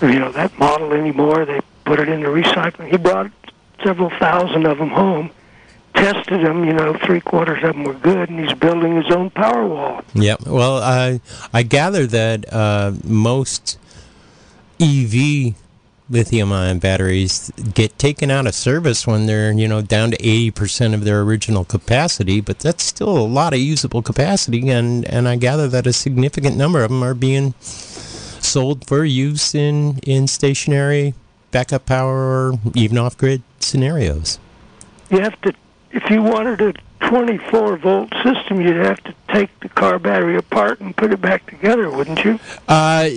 [0.00, 2.90] you know, that model anymore, they put it into recycling.
[2.90, 3.30] He brought
[3.84, 5.30] several thousand of them home,
[5.94, 6.64] tested them.
[6.64, 10.02] You know, three quarters of them were good, and he's building his own power wall.
[10.14, 10.46] Yep.
[10.46, 11.20] Well, I
[11.52, 13.78] I gather that uh, most
[14.80, 15.54] EV
[16.10, 21.04] lithium-ion batteries get taken out of service when they're you know down to 80% of
[21.04, 25.68] their original capacity, but that's still a lot of usable capacity, and and I gather
[25.68, 31.14] that a significant number of them are being sold for use in in stationary
[31.50, 34.38] backup power or even off-grid scenarios.
[35.10, 35.54] You have to,
[35.92, 36.74] if you wanted a
[37.08, 41.46] 24 volt system, you'd have to take the car battery apart and put it back
[41.46, 42.38] together, wouldn't you?
[42.66, 43.08] Uh,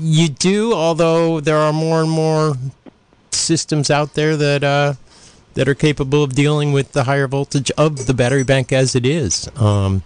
[0.00, 2.54] you do, although there are more and more
[3.30, 4.94] systems out there that uh,
[5.54, 9.04] that are capable of dealing with the higher voltage of the battery bank as it
[9.04, 9.48] is.
[9.56, 10.02] Um,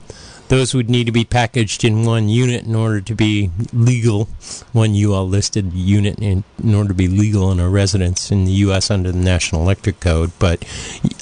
[0.48, 4.28] those would need to be packaged in one unit in order to be legal,
[4.72, 8.52] one UL listed unit in, in order to be legal in a residence in the
[8.52, 8.90] U.S.
[8.90, 10.32] under the National Electric Code.
[10.38, 10.64] But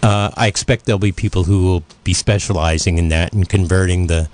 [0.02, 4.28] uh, I expect there'll be people who will be specializing in that and converting the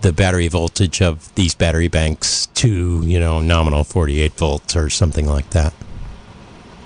[0.00, 5.26] the battery voltage of these battery banks to you know nominal 48 volts or something
[5.26, 5.74] like that.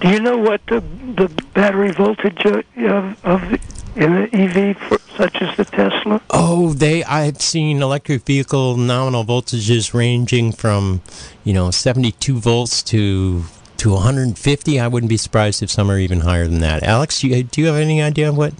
[0.00, 3.60] Do you know what the the battery voltage of of, of the,
[3.96, 6.20] in the EV for, such as the Tesla?
[6.30, 11.02] Oh, they I've seen electric vehicle nominal voltages ranging from
[11.44, 13.44] you know 72 volts to
[13.78, 14.80] to 150.
[14.80, 16.82] I wouldn't be surprised if some are even higher than that.
[16.82, 18.54] Alex, you, do you have any idea what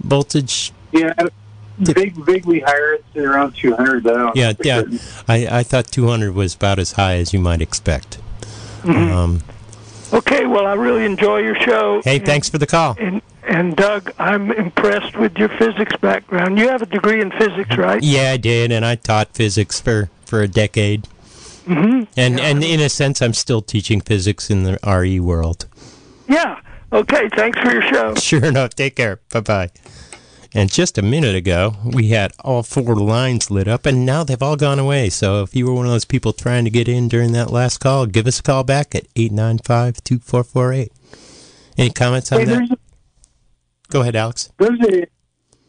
[0.00, 0.72] voltage?
[0.92, 1.14] Yeah,
[1.94, 2.94] big, vaguely higher.
[2.94, 4.80] It's around 200, but Yeah, yeah.
[4.80, 5.00] certain.
[5.28, 8.18] I, I thought 200 was about as high as you might expect.
[8.84, 9.42] Um,
[10.12, 12.02] Okay, well, I really enjoy your show.
[12.04, 12.96] hey, thanks for the call.
[12.98, 16.58] And and Doug, I'm impressed with your physics background.
[16.58, 18.02] You have a degree in physics, right?
[18.02, 21.08] Yeah, I did, and I taught physics for, for a decade.
[21.66, 22.04] Mm-hmm.
[22.16, 25.66] And and in a sense, I'm still teaching physics in the RE world.
[26.28, 26.60] Yeah.
[26.92, 27.28] Okay.
[27.36, 28.14] Thanks for your show.
[28.18, 28.74] Sure enough.
[28.74, 29.20] Take care.
[29.32, 29.70] Bye bye.
[30.52, 34.42] And just a minute ago, we had all four lines lit up, and now they've
[34.42, 35.08] all gone away.
[35.08, 37.78] So if you were one of those people trying to get in during that last
[37.78, 40.92] call, give us a call back at 895 2448.
[41.78, 42.70] Any comments on Hey, that?
[42.72, 42.78] a,
[43.90, 44.50] Go ahead, Alex.
[44.58, 45.06] there's a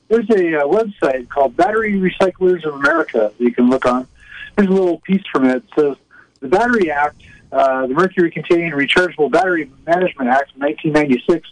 [0.10, 4.06] there's a uh, website called Battery Recyclers of America that you can look on.
[4.58, 5.58] There's a little piece from it.
[5.58, 5.96] It says
[6.42, 7.22] the Battery Act,
[7.52, 11.47] uh, the Mercury Containing Rechargeable Battery Management Act of 1996,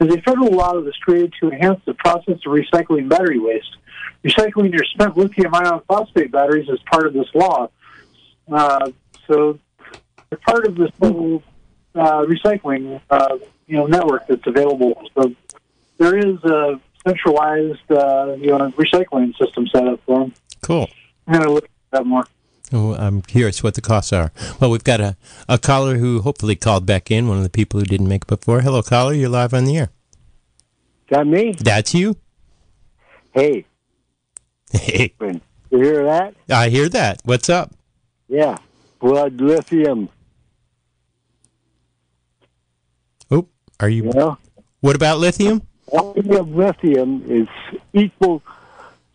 [0.00, 3.76] is a federal law that was created to enhance the process of recycling battery waste.
[4.24, 7.70] Recycling your spent lithium ion phosphate batteries is part of this law.
[8.50, 8.90] Uh,
[9.26, 9.58] so
[10.28, 11.42] they're part of this whole
[11.94, 15.02] uh, recycling uh, you know network that's available.
[15.14, 15.34] So
[15.98, 20.34] there is a centralized uh, you know recycling system set up for them.
[20.62, 20.88] Cool.
[21.26, 22.24] I'm gonna look at that more.
[22.72, 24.30] Oh, I'm curious what the costs are.
[24.60, 25.16] Well, we've got a,
[25.48, 28.28] a caller who hopefully called back in, one of the people who didn't make it
[28.28, 28.60] before.
[28.60, 29.14] Hello, caller.
[29.14, 29.88] You're live on the air.
[31.08, 31.52] That me?
[31.58, 32.16] That's you?
[33.32, 33.64] Hey,
[34.70, 35.14] Hey,
[35.70, 36.34] you hear that?
[36.50, 37.22] I hear that.
[37.24, 37.72] What's up?
[38.28, 38.58] Yeah.
[39.00, 40.10] Blood lithium,
[43.30, 43.46] Oh,
[43.80, 44.04] are you?
[44.04, 44.36] you know?
[44.80, 45.62] What about lithium?
[45.86, 47.48] Quantity lithium is
[47.94, 48.42] equal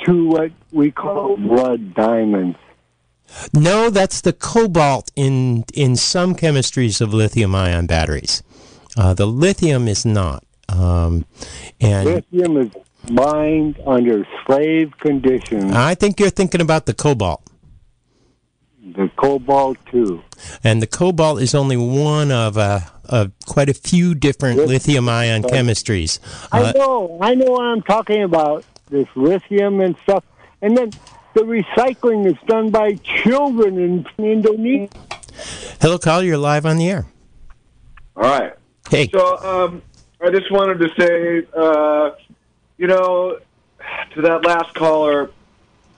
[0.05, 2.57] to what we call blood diamonds.
[3.53, 8.43] No, that's the cobalt in in some chemistries of lithium-ion batteries.
[8.95, 10.43] Uh, the lithium is not.
[10.69, 11.25] Um,
[11.81, 12.71] and Lithium is
[13.09, 15.71] mined under slave conditions.
[15.73, 17.41] I think you're thinking about the cobalt.
[18.95, 20.23] The cobalt too.
[20.63, 26.19] And the cobalt is only one of, uh, of quite a few different lithium-ion chemistries.
[26.51, 28.63] I Uh, know, I know what I'm talking about.
[28.89, 30.23] This lithium and stuff,
[30.61, 30.91] and then
[31.33, 34.89] the recycling is done by children in Indonesia.
[35.81, 36.23] hello, caller.
[36.23, 37.05] You're live on the air.
[38.15, 38.53] All right.
[38.89, 39.09] Hey.
[39.09, 39.81] So um,
[40.21, 42.11] I just wanted to say, uh,
[42.77, 43.39] you know,
[44.13, 45.31] to that last caller,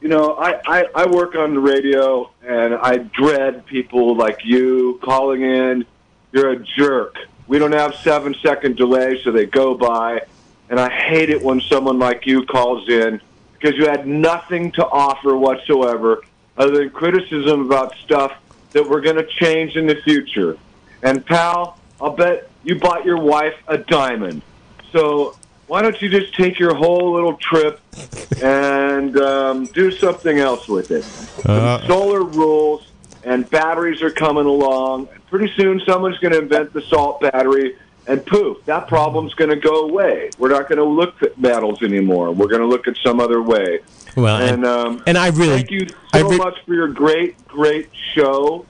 [0.02, 5.00] you know, I, I, I work on the radio and I dread people like you
[5.04, 5.86] calling in.
[6.32, 7.18] You're a jerk.
[7.48, 10.22] We don't have seven second delay, so they go by.
[10.70, 13.22] And I hate it when someone like you calls in
[13.66, 16.22] because you had nothing to offer whatsoever
[16.56, 18.32] other than criticism about stuff
[18.74, 20.56] that we're going to change in the future.
[21.02, 24.44] And pal, I'll bet you bought your wife a diamond.
[24.92, 25.36] So
[25.66, 27.82] why don't you just take your whole little trip
[28.44, 31.04] and um, do something else with it?
[31.50, 32.92] Uh, Solar rules
[33.24, 35.10] and batteries are coming along.
[35.32, 37.78] Pretty soon, someone's going to invent the salt battery,
[38.08, 40.30] and poof, that problem's going to go away.
[40.38, 42.32] We're not going to look at metals anymore.
[42.32, 43.80] We're going to look at some other way.
[44.16, 47.48] well, And and, um, and I really, thank you so re- much for your great,
[47.48, 48.66] great show.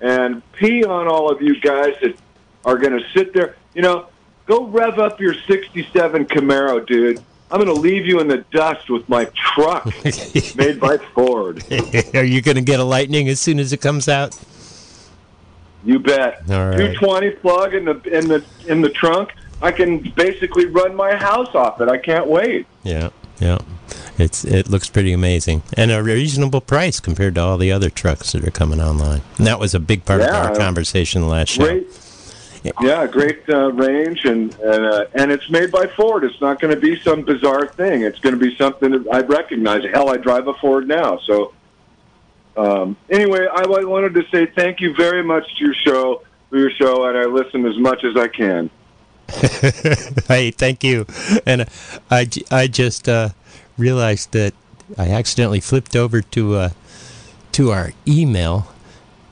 [0.00, 2.16] And pee on all of you guys that
[2.64, 3.56] are going to sit there.
[3.74, 4.08] You know,
[4.46, 7.22] go rev up your 67 Camaro, dude.
[7.50, 9.84] I'm going to leave you in the dust with my truck
[10.56, 11.62] made by Ford.
[12.14, 14.34] are you going to get a lightning as soon as it comes out?
[15.84, 16.42] You bet.
[16.50, 16.76] All right.
[16.76, 19.30] 220 plug in the in the in the trunk.
[19.60, 21.88] I can basically run my house off it.
[21.88, 22.66] I can't wait.
[22.82, 23.10] Yeah,
[23.40, 23.58] yeah.
[24.18, 28.32] It's it looks pretty amazing and a reasonable price compared to all the other trucks
[28.32, 29.22] that are coming online.
[29.38, 31.58] And that was a big part of our conversation last.
[31.58, 31.86] Great.
[32.80, 36.22] Yeah, great uh, range, and and, uh, and it's made by Ford.
[36.22, 38.02] It's not going to be some bizarre thing.
[38.02, 39.82] It's going to be something that I recognize.
[39.92, 41.18] Hell, I drive a Ford now.
[41.26, 41.54] So,
[42.56, 46.70] um, anyway, I wanted to say thank you very much to your show, for your
[46.70, 48.70] show, and I listen as much as I can.
[50.28, 51.06] hey, thank you.
[51.46, 51.66] And
[52.10, 53.30] I, I just uh,
[53.78, 54.52] realized that
[54.98, 56.68] I accidentally flipped over to uh,
[57.52, 58.72] to our email,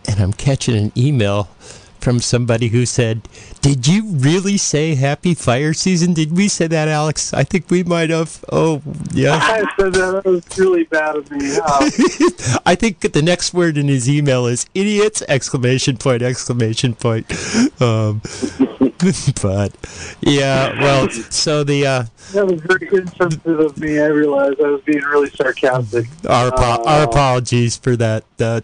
[0.08, 1.48] and I'm catching an email
[2.00, 3.22] from somebody who said,
[3.60, 6.14] "Did you really say happy fire season?
[6.14, 7.32] Did we say that, Alex?
[7.34, 8.44] I think we might have.
[8.52, 8.82] Oh,
[9.12, 9.38] yeah.
[9.42, 10.22] I said that.
[10.22, 11.56] That was really bad of me.
[11.56, 11.90] Uh,
[12.66, 15.22] I think the next word in his email is idiots!
[15.28, 16.22] Exclamation point!
[16.22, 17.26] Exclamation point!
[17.80, 18.20] Um,
[19.42, 19.72] but
[20.20, 23.98] yeah, well, so the uh, that was very insensitive of me.
[23.98, 26.06] I realized I was being really sarcastic.
[26.28, 28.24] our apo- our Uh, apologies for that.
[28.38, 28.60] Uh,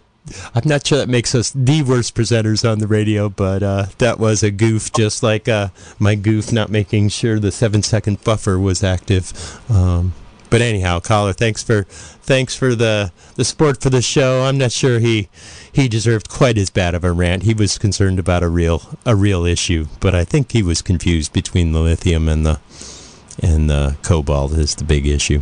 [0.53, 4.19] I'm not sure that makes us the worst presenters on the radio, but uh, that
[4.19, 5.69] was a goof, just like uh,
[5.99, 9.59] my goof not making sure the seven second buffer was active.
[9.69, 10.13] Um,
[10.49, 14.43] but anyhow, caller, thanks for thanks for the the support for the show.
[14.43, 15.29] I'm not sure he
[15.71, 17.43] he deserved quite as bad of a rant.
[17.43, 21.33] He was concerned about a real a real issue, but I think he was confused
[21.33, 22.59] between the lithium and the
[23.41, 25.41] and the cobalt is the big issue.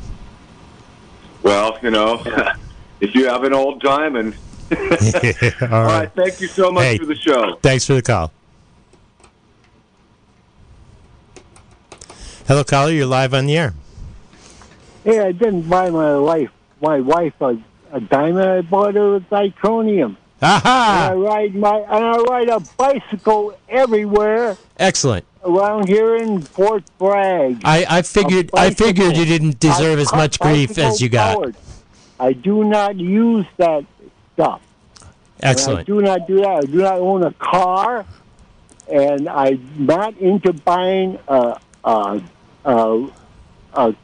[1.44, 2.24] Well, you know,
[3.00, 4.36] if you have an old diamond.
[5.62, 6.98] All All right, thank you so much Hey.
[6.98, 7.56] for the show.
[7.62, 8.32] Thanks for the call.
[12.48, 12.92] Hello, caller.
[12.92, 13.74] You're live on the air.
[15.04, 16.52] Hey, I didn't buy my wife
[16.82, 17.58] my wife a,
[17.92, 18.50] a diamond.
[18.50, 20.18] I bought her a zirconium.
[20.42, 25.26] And I ride my and I ride a bicycle everywhere Excellent.
[25.44, 27.62] around here in Fort Bragg.
[27.64, 31.38] I, I figured A I figured you didn't deserve as much grief as you got.
[31.38, 31.56] bicycle-powered.
[32.20, 33.86] I do not use that
[34.36, 34.62] stuff.
[35.02, 35.08] And
[35.44, 35.88] I Excellent.
[35.88, 36.48] do not do that.
[36.48, 38.06] I do not own a car,
[38.92, 42.22] and I'm not into buying a a
[42.66, 43.08] a,
[43.74, 43.96] a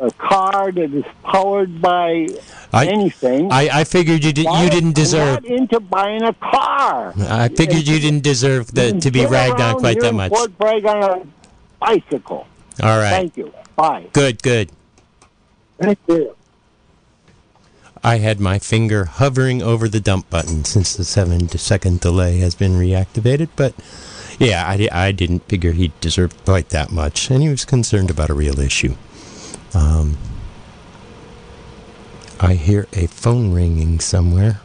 [0.00, 2.28] a car that is powered by
[2.72, 3.50] I- anything.
[3.50, 5.42] I, I figured you did, you didn't I'm deserve.
[5.42, 7.14] not into buying a car.
[7.18, 10.30] I figured you didn't deserve the, to be ragged on quite here that in much.
[10.32, 11.26] Fort Bragg on a
[11.80, 12.46] bicycle.
[12.82, 13.10] All right.
[13.10, 13.52] Thank you.
[13.74, 14.06] Bye.
[14.12, 14.70] Good, good.
[15.80, 16.36] Thank you.
[18.02, 22.54] I had my finger hovering over the dump button since the seven second delay has
[22.54, 23.74] been reactivated, but
[24.38, 28.30] yeah, I, I didn't figure he deserved quite that much, and he was concerned about
[28.30, 28.94] a real issue.
[29.74, 30.16] Um,
[32.40, 34.60] I hear a phone ringing somewhere.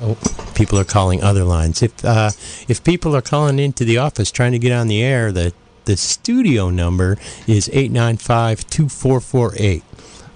[0.00, 0.16] Oh,
[0.54, 1.82] people are calling other lines.
[1.82, 2.30] If uh,
[2.68, 5.52] if people are calling into the office trying to get on the air, the
[5.86, 9.82] the studio number is 895-2448.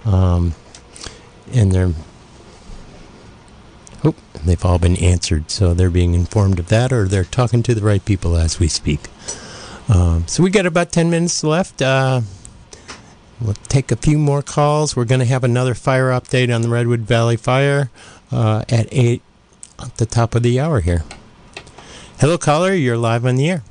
[0.05, 0.55] Um,
[1.53, 1.93] and they're
[4.03, 7.75] Oh, they've all been answered, so they're being informed of that, or they're talking to
[7.75, 9.01] the right people as we speak.
[9.87, 11.83] Um, so we got about 10 minutes left.
[11.83, 12.21] Uh,
[13.39, 14.95] we'll take a few more calls.
[14.95, 17.91] We're going to have another fire update on the Redwood Valley fire
[18.31, 19.21] uh, at 8
[19.79, 21.03] at the top of the hour here.
[22.19, 22.73] Hello, caller.
[22.73, 23.63] You're live on the air.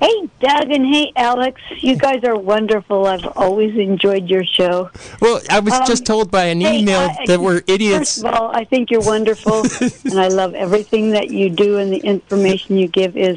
[0.00, 1.60] Hey, Doug, and hey, Alex.
[1.82, 3.06] You guys are wonderful.
[3.06, 4.90] I've always enjoyed your show.
[5.20, 8.14] Well, I was Um, just told by an hey, email I- that we're idiots.
[8.22, 9.62] First of all, I think you're wonderful,
[10.04, 13.36] and I love everything that you do, and the information you give is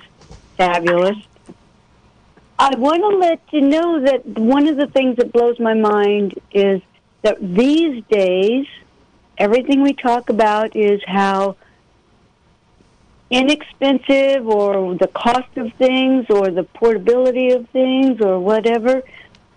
[0.57, 1.18] fabulous.
[2.57, 6.39] I want to let you know that one of the things that blows my mind
[6.51, 6.82] is
[7.24, 8.66] that these days,
[9.38, 11.57] everything we talk about is how
[13.34, 19.01] inexpensive or the cost of things or the portability of things or whatever.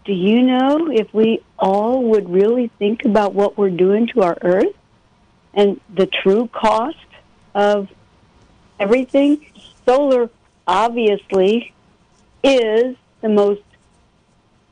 [0.07, 4.39] Do you know if we all would really think about what we're doing to our
[4.41, 4.75] earth
[5.53, 6.97] and the true cost
[7.55, 7.89] of
[8.81, 9.45] everything?
[9.85, 10.31] Solar
[10.67, 11.75] obviously
[12.43, 13.63] is the most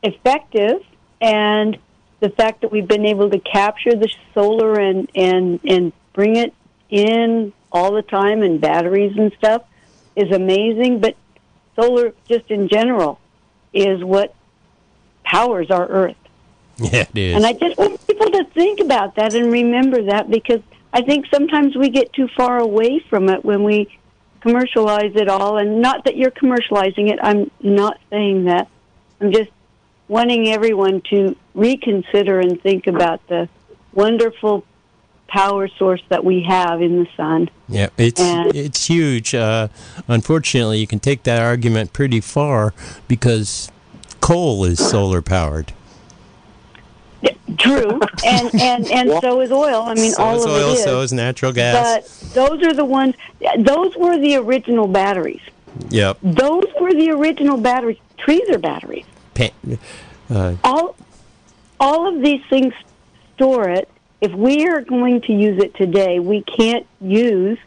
[0.03, 0.83] effective
[1.21, 1.77] and
[2.21, 6.55] the fact that we've been able to capture the solar and and and bring it
[6.89, 9.63] in all the time and batteries and stuff
[10.17, 11.17] is amazing but
[11.77, 13.21] solar just in general
[13.75, 14.35] is what
[15.25, 16.17] powers our earth
[16.79, 17.37] Yeah, it is.
[17.37, 20.61] and I just want people to think about that and remember that because
[20.93, 23.89] I think sometimes we get too far away from it when we
[24.41, 25.59] commercialize it all.
[25.59, 28.69] And not that you're commercializing it, I'm not saying that.
[29.21, 29.51] I'm just
[30.07, 33.49] wanting everyone to reconsider and think about the
[33.93, 34.65] wonderful
[35.29, 37.51] power source that we have in the sun.
[37.69, 39.35] Yeah, it's And- it's huge.
[39.35, 39.69] Uh,
[40.09, 42.73] unfortunately, you can take that argument pretty far
[43.09, 43.71] because
[44.21, 45.73] coal is solar powered.
[47.59, 49.83] True, and and and so is oil.
[49.83, 50.83] I mean, so all is of oil, it is.
[50.85, 51.75] so is natural gas.
[52.23, 53.15] but those are the ones.
[53.59, 55.41] Those were the original batteries.
[55.89, 56.19] yep.
[56.23, 57.99] Those were the original batteries.
[58.19, 59.05] Trees are batteries.
[59.35, 59.51] Pa-
[60.31, 60.97] uh, All,
[61.81, 62.75] all of these things
[63.37, 63.89] store it.
[64.21, 67.59] If we are going to use it today, we can't use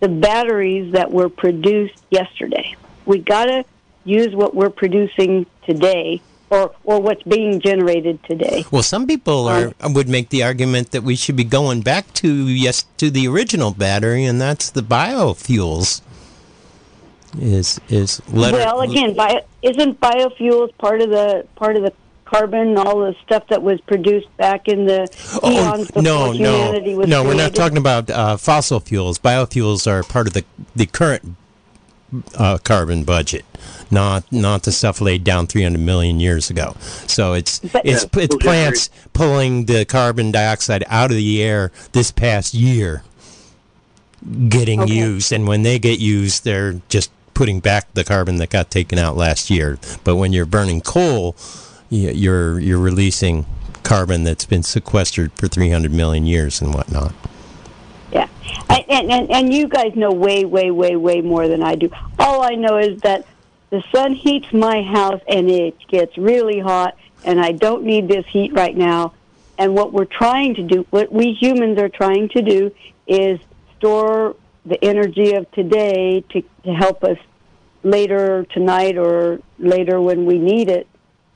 [0.00, 2.76] the batteries that were produced yesterday.
[3.06, 3.64] We got to
[4.04, 6.20] use what we're producing today,
[6.50, 8.64] or or what's being generated today.
[8.70, 12.12] well, some people are um, would make the argument that we should be going back
[12.14, 16.02] to yes to the original battery, and that's the biofuels.
[17.40, 21.92] Is is letter, well, again, bio, isn't biofuels part of the part of the
[22.32, 25.08] carbon, all the stuff that was produced back in the
[25.42, 27.24] Oh, eons before no, no, humanity was no.
[27.24, 29.18] We're not talking about uh, fossil fuels.
[29.18, 31.36] Biofuels are part of the the current
[32.36, 33.44] uh, carbon budget,
[33.90, 36.74] not not the stuff laid down 300 million years ago.
[37.06, 41.42] So it's But- it's Yeah, it's totally plants pulling the carbon dioxide out of the
[41.42, 43.02] air this past year,
[44.48, 44.92] getting Okay.
[44.94, 48.98] used, and when they get used, they're just putting back the carbon that got taken
[48.98, 49.78] out last year.
[50.04, 53.46] But when you're burning coal, y- you're you're releasing
[53.82, 57.14] carbon that's been sequestered for 300 million years and whatnot.
[58.12, 58.28] Yeah,
[58.68, 61.90] and, and and you guys know way, way, way, way more than I do.
[62.18, 63.26] All I know is that
[63.70, 68.26] the sun heats my house, and it gets really hot, and I don't need this
[68.26, 69.14] heat right now.
[69.58, 72.74] And what we're trying to do, what we humans are trying to do,
[73.06, 73.38] is
[73.78, 77.18] store the energy of today to, to help us
[77.82, 80.86] later tonight or later when we need it.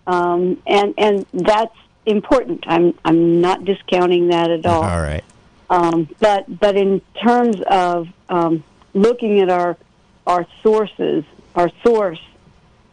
[0.06, 2.64] Um, and and that's important.
[2.66, 4.84] I'm I'm not discounting that at all.
[4.84, 5.24] All right.
[5.68, 8.62] Um, but but in terms of um,
[8.94, 9.76] looking at our
[10.26, 12.20] our sources, our source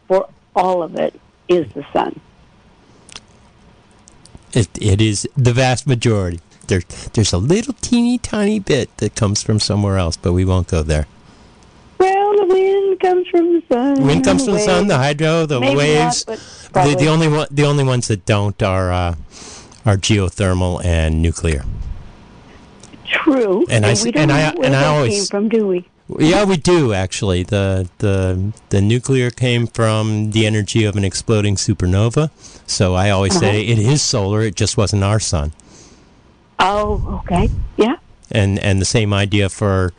[0.08, 2.20] for all of it is the sun.
[4.52, 6.40] It, it is the vast majority.
[6.68, 10.68] There, there's a little teeny tiny bit that comes from somewhere else, but we won't
[10.68, 11.06] go there.
[12.46, 14.06] The wind comes from the sun.
[14.06, 16.26] Wind comes from the sun, the hydro, the Maybe waves.
[16.26, 16.38] not,
[16.86, 19.14] the, the only one, the only ones that don't are uh,
[19.86, 21.64] are geothermal and nuclear.
[23.06, 23.64] True.
[23.70, 25.88] And I we don't and I- and I always- came from, do we?
[26.18, 27.44] Yeah, we do actually.
[27.44, 32.28] The the the nuclear came from the energy of an exploding supernova.
[32.66, 33.72] So I always say Uh-huh.
[33.72, 34.42] it is solar.
[34.42, 35.52] It just wasn't our sun.
[36.58, 37.48] Oh, okay.
[37.78, 37.96] Yeah.
[38.30, 39.94] And and the same idea for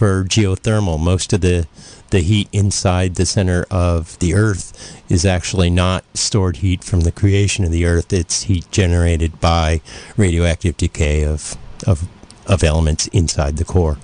[0.00, 0.98] for geothermal.
[0.98, 1.66] Most of the
[2.08, 4.72] the heat inside the center of the Earth
[5.10, 8.10] is actually not stored heat from the creation of the Earth.
[8.10, 9.82] It's heat generated by
[10.16, 11.54] radioactive decay of
[11.86, 12.08] of
[12.46, 13.98] of elements inside the core,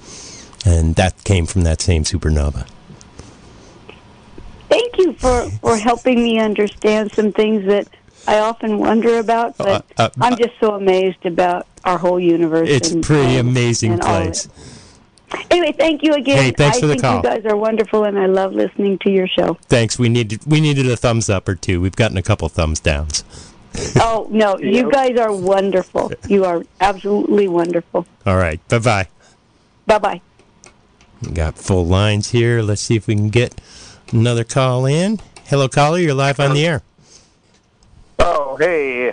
[0.67, 2.69] and that came from that same supernova.
[4.69, 7.89] Thank you for, for helping me understand some things that
[8.29, 12.69] I often wonder about, but Uh, uh, I'm just so amazed about our whole universe.
[12.69, 14.49] It's and- pretty amazing and place.
[15.33, 15.47] It.
[15.51, 16.39] Anyway, thank you again.
[16.39, 17.17] Hey, thanks I for the think call.
[17.17, 19.55] you guys are wonderful, and I love listening to your show.
[19.63, 19.99] Thanks.
[19.99, 21.81] We needed we needed a thumbs up or two.
[21.81, 23.25] We've gotten a couple thumbs downs.
[23.97, 26.13] oh no, you guys are wonderful.
[26.29, 28.07] You are absolutely wonderful.
[28.25, 28.67] All right.
[28.69, 29.09] Bye bye.
[29.87, 30.21] Bye bye.
[31.33, 32.63] Got full lines here.
[32.63, 33.61] Let's see if we can get
[34.13, 35.21] another call in.
[35.47, 35.99] Hello, caller.
[35.99, 36.83] You're live on the air.
[38.19, 39.13] Oh, hey.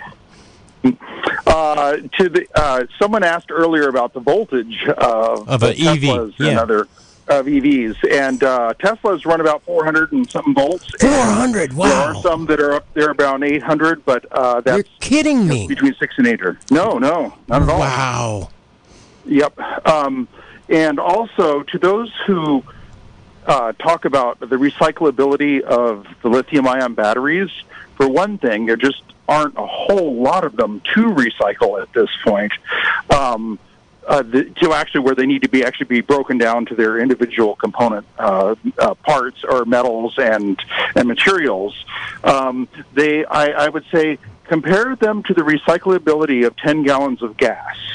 [1.46, 6.46] Uh, to the uh, someone asked earlier about the voltage of, Of EV, Teslas and
[6.46, 6.60] yeah.
[6.60, 6.88] other
[7.26, 10.90] of EVs, and uh, Teslas run about 400 and something volts.
[11.00, 11.72] Four hundred.
[11.72, 11.88] wow!
[11.88, 15.66] There are some that are up there about 800, but uh, You're that's kidding me.
[15.66, 16.42] between six and eight.
[16.42, 17.78] Or no, no, not at all.
[17.80, 18.50] Wow.
[19.26, 19.58] Yep.
[19.86, 20.28] Um,
[20.68, 22.62] and also to those who
[23.46, 27.50] uh, talk about the recyclability of the lithium ion batteries,
[27.96, 32.10] for one thing, they're just aren't a whole lot of them to recycle at this
[32.24, 32.52] point.
[33.10, 33.58] Um,
[34.06, 36.98] uh, the, to actually where they need to be actually be broken down to their
[36.98, 40.62] individual component uh, uh, parts or metals and
[40.94, 41.74] and materials.
[42.22, 47.36] Um, they, I, I would say, compare them to the recyclability of ten gallons of
[47.36, 47.76] gas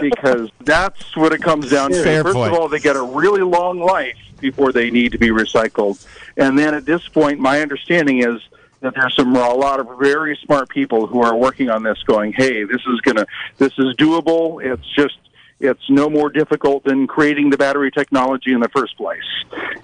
[0.00, 2.02] because that's what it comes down to.
[2.02, 2.52] Fair First point.
[2.52, 6.06] of all, they get a really long life before they need to be recycled,
[6.36, 8.42] and then at this point, my understanding is
[8.82, 12.32] that there's some a lot of very smart people who are working on this, going,
[12.32, 13.26] "Hey, this is gonna,
[13.58, 14.62] this is doable.
[14.64, 15.16] It's just."
[15.64, 19.22] It's no more difficult than creating the battery technology in the first place,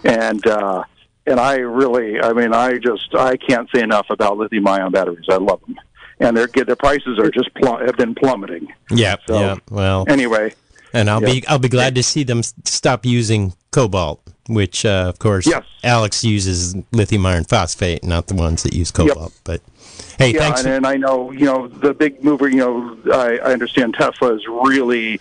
[0.02, 0.82] and uh,
[1.24, 5.26] and I really, I mean, I just I can't say enough about lithium-ion batteries.
[5.28, 5.76] I love them,
[6.18, 8.66] and their their prices are just plum- have been plummeting.
[8.90, 9.14] yeah.
[9.28, 9.56] So- yeah.
[9.70, 10.52] Well, Anyway,
[10.92, 11.32] and I'll yeah.
[11.34, 15.64] be I'll be glad to see them stop using cobalt, which uh, of course Yes.
[15.84, 19.38] Alex uses lithium iron phosphate, not the ones that use cobalt.
[19.44, 19.60] But
[20.18, 20.64] hey, yeah, thanks.
[20.64, 22.48] and, and I know you know the big mover.
[22.48, 25.18] You know, I, I understand Tesla is really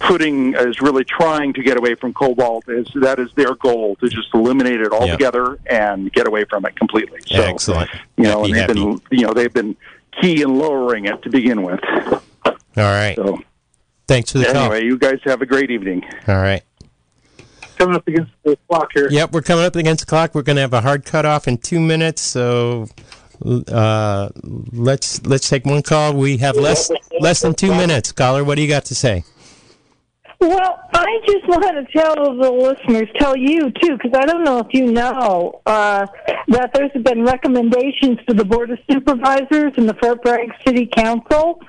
[0.00, 2.68] putting is really trying to get away from cobalt.
[2.68, 6.76] Is that is their goal to just eliminate it altogether and get away from it
[6.76, 7.20] completely?
[7.26, 7.90] So, Excellent.
[8.16, 9.76] You know, Happy, and they've been you know they've been
[10.20, 11.80] key in lowering it to begin with.
[12.44, 13.16] All right.
[13.16, 13.40] So
[14.06, 16.02] Thanks for the anyway, you guys have a great evening.
[16.26, 16.62] All right.
[17.78, 19.08] Coming up against the clock here.
[19.10, 20.34] Yep, we're coming up against the clock.
[20.34, 22.88] We're going to have a hard cutoff in two minutes, so
[23.44, 24.28] uh,
[24.72, 26.14] let's let's take one call.
[26.14, 28.12] We have less less than two minutes.
[28.12, 29.24] Caller, what do you got to say?
[30.40, 34.58] Well, I just want to tell the listeners, tell you too, because I don't know
[34.58, 36.06] if you know uh,
[36.48, 41.60] that there's been recommendations to the Board of Supervisors and the Fort Bragg City Council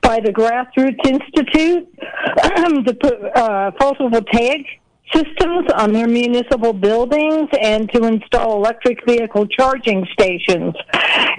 [0.00, 1.88] by the Grassroots Institute
[2.86, 4.64] to put uh, photovoltaic
[5.12, 10.74] systems on their municipal buildings and to install electric vehicle charging stations,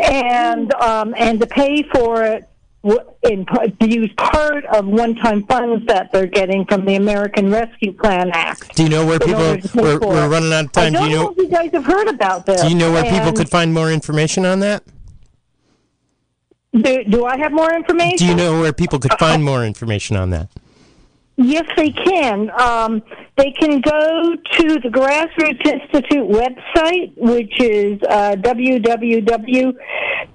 [0.03, 2.47] and um, and to pay for it
[3.23, 7.91] in part- to use part of one-time funds that they're getting from the American Rescue
[7.91, 8.75] Plan Act.
[8.75, 9.41] Do you know where people?
[9.41, 10.93] order to pay We're, we're running out of time.
[10.93, 11.35] Do don't you know know?
[11.37, 12.61] you guys have heard about this.
[12.61, 14.83] Do you know where people could find more information on that?
[16.73, 18.17] Do, do I have more information?
[18.17, 20.49] Do you know where people could find more information on that?
[21.39, 22.49] Yes, they can.
[22.59, 23.03] Um,
[23.37, 28.35] they can go to the Grassroots Institute website, which is uh,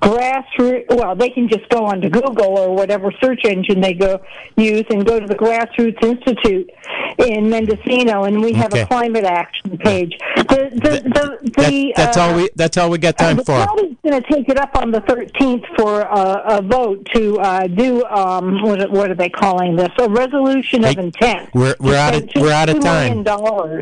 [0.03, 0.97] www.grassroots.
[0.97, 4.21] Well, they can just go onto Google or whatever search engine they go
[4.57, 6.71] use and go to the Grassroots Institute
[7.19, 8.83] in Mendocino, and we have Okay.
[8.83, 10.13] a climate action page.
[10.37, 12.49] The the the, That, the that's uh, all we.
[12.55, 13.65] That's all we got time the for.
[13.65, 17.67] county's going to take it up on the 13th for uh, a vote to uh,
[17.67, 19.91] do um, what, what are they calling this?
[19.99, 21.51] A resolution of intent.
[21.55, 23.23] we're- we're out of- we're out of $2 time.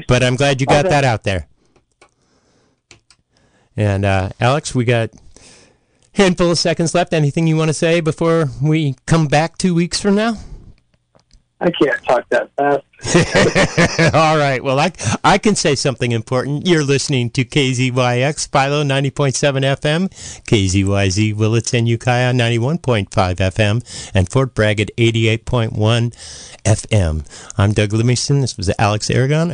[0.09, 1.47] But I'm glad you got that out there.
[3.77, 5.11] And uh, Alex, we got
[6.13, 7.13] handful of seconds left.
[7.13, 10.35] Anything you want to say before we come back two weeks from now?
[11.63, 12.85] I can't talk that fast.
[14.15, 14.65] All right.
[14.65, 14.93] Well, I,
[15.23, 16.67] I can say something important.
[16.67, 19.33] You're listening to KZYX Philo 90.7
[19.77, 20.09] FM,
[20.45, 26.15] KZYZ Willits and Ukiah 91.5 FM, and Fort Bragg at 88.1
[26.65, 27.53] FM.
[27.59, 28.41] I'm Doug Livingston.
[28.41, 29.49] This was Alex Aragon.